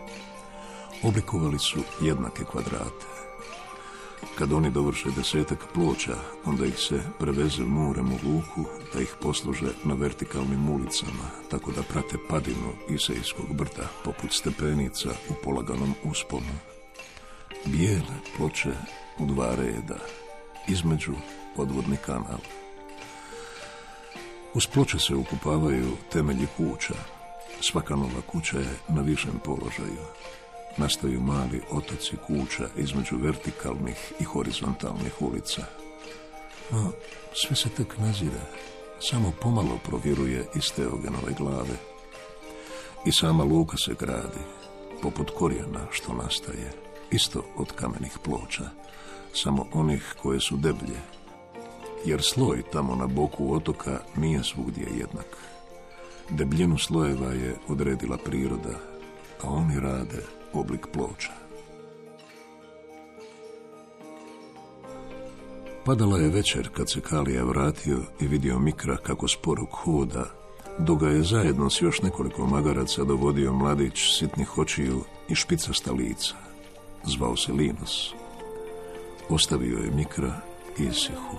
Oblikovali 1.03 1.59
su 1.59 1.81
jednake 2.01 2.45
kvadrate. 2.45 3.20
Kad 4.39 4.53
oni 4.53 4.71
dovrše 4.71 5.09
desetak 5.17 5.59
ploča, 5.75 6.17
onda 6.45 6.67
ih 6.67 6.79
se 6.79 7.03
preveze 7.19 7.63
murem 7.63 8.13
u 8.13 8.19
luku 8.25 8.71
da 8.95 9.01
ih 9.01 9.15
posluže 9.21 9.69
na 9.85 9.95
vertikalnim 9.95 10.71
ulicama, 10.71 11.31
tako 11.51 11.73
da 11.73 11.83
prate 11.83 12.17
padinu 12.29 12.73
Isejskog 12.89 13.55
brda 13.55 13.89
poput 14.05 14.33
stepenica 14.33 15.11
u 15.31 15.35
polaganom 15.45 15.95
usponu. 16.05 16.55
Bijele 17.65 18.17
ploče 18.37 18.73
u 19.19 19.27
dva 19.27 19.55
reda, 19.55 19.99
između 20.69 21.13
podvodni 21.57 21.97
kanal. 21.97 22.41
Uz 24.55 24.67
ploče 24.67 24.99
se 24.99 25.15
ukupavaju 25.15 25.97
temelji 26.13 26.47
kuća. 26.57 26.95
Svaka 27.61 27.97
nova 27.97 28.21
kuća 28.27 28.59
je 28.59 28.77
na 28.89 29.03
višem 29.03 29.41
položaju 29.45 30.05
nastaju 30.77 31.21
mali 31.21 31.61
otoci 31.71 32.17
kuća 32.27 32.69
između 32.77 33.17
vertikalnih 33.17 34.13
i 34.21 34.25
horizontalnih 34.25 35.23
ulica. 35.23 35.63
No, 36.71 36.93
sve 37.33 37.57
se 37.57 37.69
tek 37.69 37.99
nazire, 37.99 38.41
samo 39.01 39.33
pomalo 39.41 39.79
proviruje 39.85 40.47
iz 40.55 40.73
Teogenove 40.73 41.33
glave. 41.39 41.77
I 43.07 43.13
sama 43.13 43.45
luka 43.45 43.77
se 43.77 43.95
gradi, 44.01 44.45
poput 45.03 45.31
korijena 45.39 45.87
što 45.91 46.13
nastaje, 46.13 46.73
isto 47.11 47.45
od 47.57 47.73
kamenih 47.73 48.19
ploča, 48.25 48.71
samo 49.33 49.67
onih 49.73 50.15
koje 50.23 50.41
su 50.41 50.57
deblje, 50.57 51.01
jer 52.05 52.23
sloj 52.23 52.63
tamo 52.73 52.97
na 52.97 53.07
boku 53.07 53.55
otoka 53.55 54.01
nije 54.17 54.45
svugdje 54.45 54.87
jednak. 54.99 55.37
Debljinu 56.31 56.79
slojeva 56.79 57.33
je 57.33 57.57
odredila 57.69 58.17
priroda, 58.17 58.79
a 59.43 59.49
oni 59.49 59.81
rade 59.81 60.40
oblik 60.53 60.87
ploča. 60.93 61.33
Padala 65.85 66.19
je 66.19 66.29
večer 66.29 66.69
kad 66.77 66.91
se 66.91 67.01
Kalija 67.01 67.45
vratio 67.45 68.03
i 68.21 68.27
vidio 68.27 68.59
Mikra 68.59 68.97
kako 68.97 69.29
sporog 69.29 69.69
hoda, 69.73 70.25
dok 70.79 71.01
ga 71.01 71.09
je 71.09 71.23
zajedno 71.23 71.71
s 71.71 71.83
još 71.83 72.03
nekoliko 72.03 72.47
magaraca 72.47 73.05
dovodio 73.05 73.53
mladić 73.53 74.19
sitnih 74.19 74.59
očiju 74.59 75.05
i 75.29 75.35
špicasta 75.35 75.93
lica. 75.93 76.35
Zvao 77.05 77.37
se 77.37 77.53
Linus. 77.53 78.15
Ostavio 79.29 79.79
je 79.79 79.91
Mikra 79.91 80.41
i 80.79 80.83
Isihu. 80.83 81.37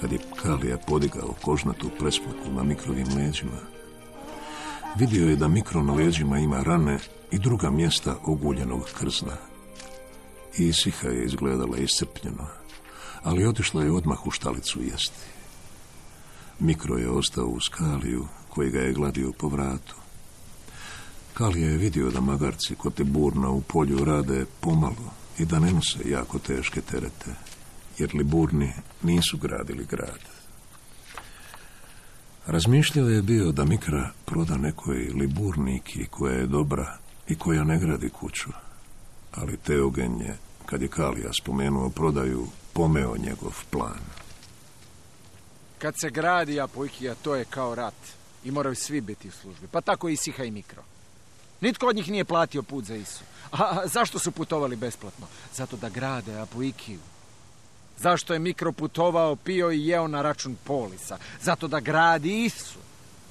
Kad 0.00 0.12
je 0.12 0.18
Kalija 0.42 0.78
podigao 0.86 1.34
kožnatu 1.42 1.90
presplaku 1.98 2.52
na 2.56 2.62
mikrovim 2.62 3.06
leđima, 3.16 3.58
vidio 4.96 5.28
je 5.28 5.36
da 5.36 5.48
mikro 5.48 5.82
na 5.82 5.94
leđima 5.94 6.38
ima 6.38 6.62
rane 6.62 6.98
i 7.34 7.38
druga 7.38 7.70
mjesta 7.70 8.16
oguljenog 8.24 8.84
krzna. 8.98 9.36
Isiha 10.58 11.08
je 11.08 11.24
izgledala 11.24 11.76
iscrpljeno, 11.76 12.46
ali 13.22 13.46
otišla 13.46 13.82
je 13.82 13.92
odmah 13.92 14.26
u 14.26 14.30
štalicu 14.30 14.82
jesti. 14.82 15.26
Mikro 16.58 16.96
je 16.96 17.10
ostao 17.10 17.46
u 17.46 17.60
skaliju 17.60 18.26
koji 18.48 18.70
ga 18.70 18.80
je 18.80 18.92
gladio 18.92 19.32
po 19.38 19.48
vratu. 19.48 19.94
Kalija 21.34 21.68
je 21.68 21.76
vidio 21.76 22.10
da 22.10 22.20
magarci 22.20 22.74
kod 22.74 22.94
te 22.94 23.04
burna 23.04 23.50
u 23.50 23.60
polju 23.60 24.04
rade 24.04 24.46
pomalo 24.60 25.12
i 25.38 25.44
da 25.44 25.58
ne 25.58 25.72
nose 25.72 25.98
jako 26.10 26.38
teške 26.38 26.80
terete, 26.80 27.34
jer 27.98 28.14
Liburni 28.14 28.72
nisu 29.02 29.38
gradili 29.38 29.86
grad. 29.90 30.20
Razmišljao 32.46 33.08
je 33.08 33.22
bio 33.22 33.52
da 33.52 33.64
Mikra 33.64 34.10
proda 34.24 34.56
nekoj 34.56 35.10
Liburniki 35.14 36.06
koja 36.10 36.34
je 36.34 36.46
dobra 36.46 37.03
i 37.28 37.34
koja 37.34 37.64
ne 37.64 37.78
gradi 37.78 38.10
kuću, 38.10 38.50
ali 39.34 39.56
Teogen 39.56 40.20
je, 40.20 40.36
kad 40.66 40.82
je 40.82 40.88
Kalija 40.88 41.32
spomenuo 41.32 41.90
prodaju, 41.90 42.46
pomeo 42.72 43.16
njegov 43.16 43.52
plan. 43.70 44.00
Kad 45.78 45.94
se 46.00 46.10
gradi 46.10 46.60
Apuikija, 46.60 47.14
to 47.14 47.34
je 47.34 47.44
kao 47.44 47.74
rat. 47.74 47.94
I 48.44 48.50
moraju 48.50 48.74
svi 48.74 49.00
biti 49.00 49.28
u 49.28 49.32
službi. 49.32 49.66
Pa 49.66 49.80
tako 49.80 50.08
i 50.08 50.16
Siha 50.16 50.44
i 50.44 50.50
Mikro. 50.50 50.82
Nitko 51.60 51.86
od 51.86 51.96
njih 51.96 52.10
nije 52.10 52.24
platio 52.24 52.62
put 52.62 52.84
za 52.84 52.94
Isu. 52.94 53.24
A 53.52 53.86
zašto 53.86 54.18
su 54.18 54.30
putovali 54.30 54.76
besplatno? 54.76 55.26
Zato 55.54 55.76
da 55.76 55.88
grade 55.88 56.38
Apuikiju. 56.38 57.00
Zašto 57.98 58.32
je 58.32 58.38
Mikro 58.38 58.72
putovao, 58.72 59.36
pio 59.36 59.70
i 59.70 59.86
jeo 59.86 60.08
na 60.08 60.22
račun 60.22 60.56
polisa? 60.64 61.18
Zato 61.42 61.68
da 61.68 61.80
gradi 61.80 62.44
Isu. 62.44 62.78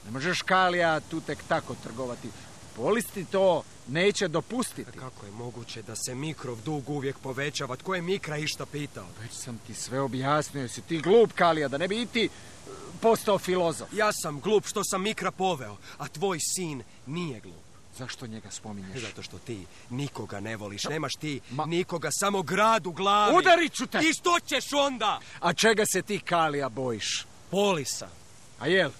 Ne 0.06 0.12
možeš 0.12 0.42
Kalija 0.42 1.00
tu 1.00 1.22
tek 1.22 1.44
tako 1.48 1.76
trgovati. 1.84 2.30
Polis 2.76 3.06
ti 3.06 3.26
to 3.26 3.64
neće 3.88 4.28
dopustiti. 4.28 4.92
Kako 4.92 5.26
je 5.26 5.32
moguće 5.32 5.82
da 5.82 5.96
se 5.96 6.16
mikrov 6.16 6.62
dug 6.62 6.90
uvijek 6.90 7.18
povećava? 7.18 7.76
Tko 7.76 7.96
je 7.96 8.02
Mikra 8.02 8.38
išta 8.38 8.66
pitao? 8.66 9.08
Već 9.22 9.32
sam 9.32 9.60
ti 9.68 9.74
sve 9.74 10.00
objasnio. 10.00 10.68
Si 10.68 10.82
ti 10.82 10.98
glup, 10.98 11.32
Kalija, 11.34 11.68
da 11.68 11.78
ne 11.78 11.88
bi 11.88 12.02
i 12.02 12.06
ti 12.06 12.30
postao 13.02 13.40
filozof. 13.40 13.88
Ja 13.94 14.14
sam 14.14 14.40
glup 14.40 14.66
što 14.68 14.84
sam 14.84 15.02
Mikra 15.02 15.32
poveo, 15.32 15.78
a 15.98 16.08
tvoj 16.08 16.40
sin 16.40 16.84
nije 17.06 17.40
glup. 17.40 17.64
Zašto 17.98 18.28
njega 18.28 18.52
spominješ? 18.52 19.02
Zato 19.02 19.22
što 19.22 19.38
ti 19.38 19.66
nikoga 19.90 20.40
ne 20.40 20.58
voliš. 20.58 20.84
Nemaš 20.84 21.16
ti 21.16 21.42
nikoga, 21.66 22.10
samo 22.12 22.42
grad 22.42 22.88
u 22.88 22.92
glavi. 22.92 23.38
Udarit 23.38 23.74
ću 23.74 23.88
te! 23.88 24.00
I 24.10 24.14
što 24.14 24.40
ćeš 24.46 24.74
onda? 24.74 25.20
A 25.40 25.54
čega 25.54 25.86
se 25.86 26.02
ti, 26.02 26.20
Kalija, 26.20 26.70
bojiš? 26.70 27.26
Polisa. 27.52 28.08
A 28.60 28.68
jel? 28.68 28.92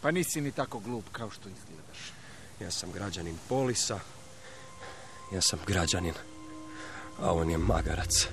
Pa 0.00 0.10
nisi 0.10 0.40
ni 0.40 0.52
tako 0.52 0.78
glup 0.78 1.04
kao 1.12 1.30
što 1.30 1.48
izgledaš. 1.48 1.89
Ja 2.60 2.70
sam 2.70 2.92
građanin 2.92 3.36
Polisa. 3.48 3.98
Ja 5.32 5.40
sam 5.40 5.58
građanin. 5.66 6.14
A 7.22 7.32
on 7.32 7.50
je 7.50 7.58
magarac. 7.58 8.28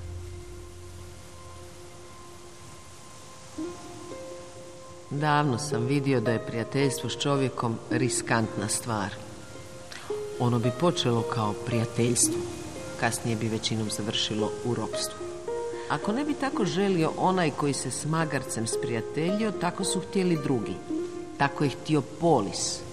Davno 5.09 5.57
sam 5.57 5.85
vidio 5.85 6.21
da 6.21 6.31
je 6.31 6.45
prijateljstvo 6.45 7.09
s 7.09 7.17
čovjekom 7.17 7.77
riskantna 7.89 8.67
stvar. 8.67 9.09
Ono 10.39 10.59
bi 10.59 10.71
počelo 10.79 11.21
kao 11.21 11.53
prijateljstvo, 11.65 12.39
kasnije 12.99 13.37
bi 13.37 13.47
većinom 13.47 13.89
završilo 13.89 14.51
u 14.65 14.73
ropstvu. 14.73 15.17
Ako 15.89 16.11
ne 16.11 16.25
bi 16.25 16.33
tako 16.33 16.65
želio 16.65 17.11
onaj 17.17 17.51
koji 17.51 17.73
se 17.73 17.91
s 17.91 18.05
magarcem 18.05 18.67
sprijateljio, 18.67 19.51
tako 19.51 19.83
su 19.83 19.99
htjeli 19.99 20.39
drugi. 20.43 20.75
Tako 21.37 21.63
je 21.63 21.69
htio 21.69 22.01
polis. 22.01 22.86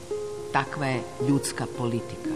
Takva 0.55 0.87
je 0.87 1.03
ljudska 1.29 1.67
politika. 1.79 2.31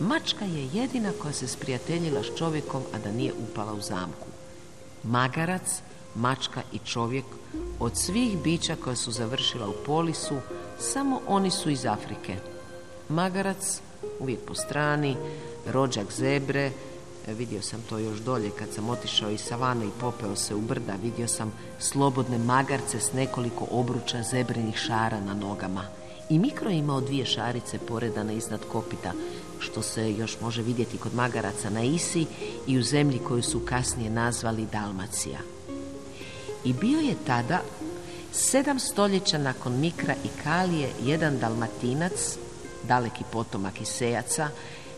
Mačka 0.00 0.44
je 0.44 0.68
jedina 0.72 1.12
koja 1.22 1.32
se 1.32 1.48
sprijateljila 1.48 2.22
s 2.22 2.38
čovjekom, 2.38 2.82
a 2.94 2.98
da 2.98 3.12
nije 3.12 3.32
upala 3.32 3.72
u 3.72 3.80
zamku. 3.80 4.26
Magarac, 5.02 5.80
mačka 6.14 6.62
i 6.72 6.78
čovjek 6.78 7.24
od 7.80 7.96
svih 7.96 8.38
bića 8.42 8.76
koja 8.84 8.96
su 8.96 9.12
završila 9.12 9.68
u 9.68 9.74
polisu, 9.86 10.34
samo 10.78 11.20
oni 11.26 11.50
su 11.50 11.70
iz 11.70 11.86
Afrike. 11.86 12.36
Magarac, 13.08 13.80
uvijek 14.20 14.40
po 14.46 14.54
strani, 14.54 15.16
rođak 15.66 16.12
zebre, 16.12 16.70
e, 17.26 17.34
vidio 17.34 17.62
sam 17.62 17.82
to 17.88 17.98
još 17.98 18.18
dolje 18.18 18.50
kad 18.50 18.68
sam 18.72 18.88
otišao 18.88 19.30
iz 19.30 19.40
savane 19.40 19.86
i 19.86 19.98
popeo 20.00 20.36
se 20.36 20.54
u 20.54 20.60
brda, 20.60 20.94
vidio 21.02 21.28
sam 21.28 21.52
slobodne 21.78 22.38
magarce 22.38 23.00
s 23.00 23.12
nekoliko 23.12 23.66
obruča 23.70 24.22
zebrenih 24.22 24.76
šara 24.76 25.20
na 25.20 25.34
nogama. 25.34 25.84
I 26.30 26.38
mikro 26.38 26.70
je 26.70 26.78
imao 26.78 27.00
dvije 27.00 27.26
šarice 27.26 27.78
poredane 27.78 28.36
iznad 28.36 28.60
kopita, 28.72 29.12
što 29.58 29.82
se 29.82 30.12
još 30.12 30.40
može 30.40 30.62
vidjeti 30.62 30.98
kod 30.98 31.14
magaraca 31.14 31.70
na 31.70 31.82
Isi 31.82 32.26
i 32.66 32.78
u 32.78 32.82
zemlji 32.82 33.18
koju 33.18 33.42
su 33.42 33.60
kasnije 33.60 34.10
nazvali 34.10 34.66
Dalmacija. 34.72 35.38
I 36.64 36.72
bio 36.72 37.00
je 37.00 37.14
tada, 37.26 37.60
sedam 38.32 38.78
stoljeća 38.78 39.38
nakon 39.38 39.80
Mikra 39.80 40.14
i 40.24 40.28
Kalije, 40.44 40.90
jedan 41.04 41.38
dalmatinac, 41.38 42.38
daleki 42.88 43.24
potomak 43.32 43.80
Isejaca, 43.80 44.48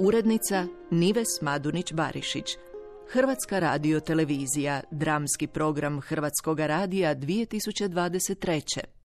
Urednica 0.01 0.67
Nives 0.91 1.41
Madunić-Barišić. 1.41 2.57
Hrvatska 3.11 3.59
radio 3.59 3.99
televizija, 3.99 4.81
dramski 4.91 5.47
program 5.47 6.01
Hrvatskoga 6.01 6.67
radija 6.67 7.15
2023. 7.15 8.98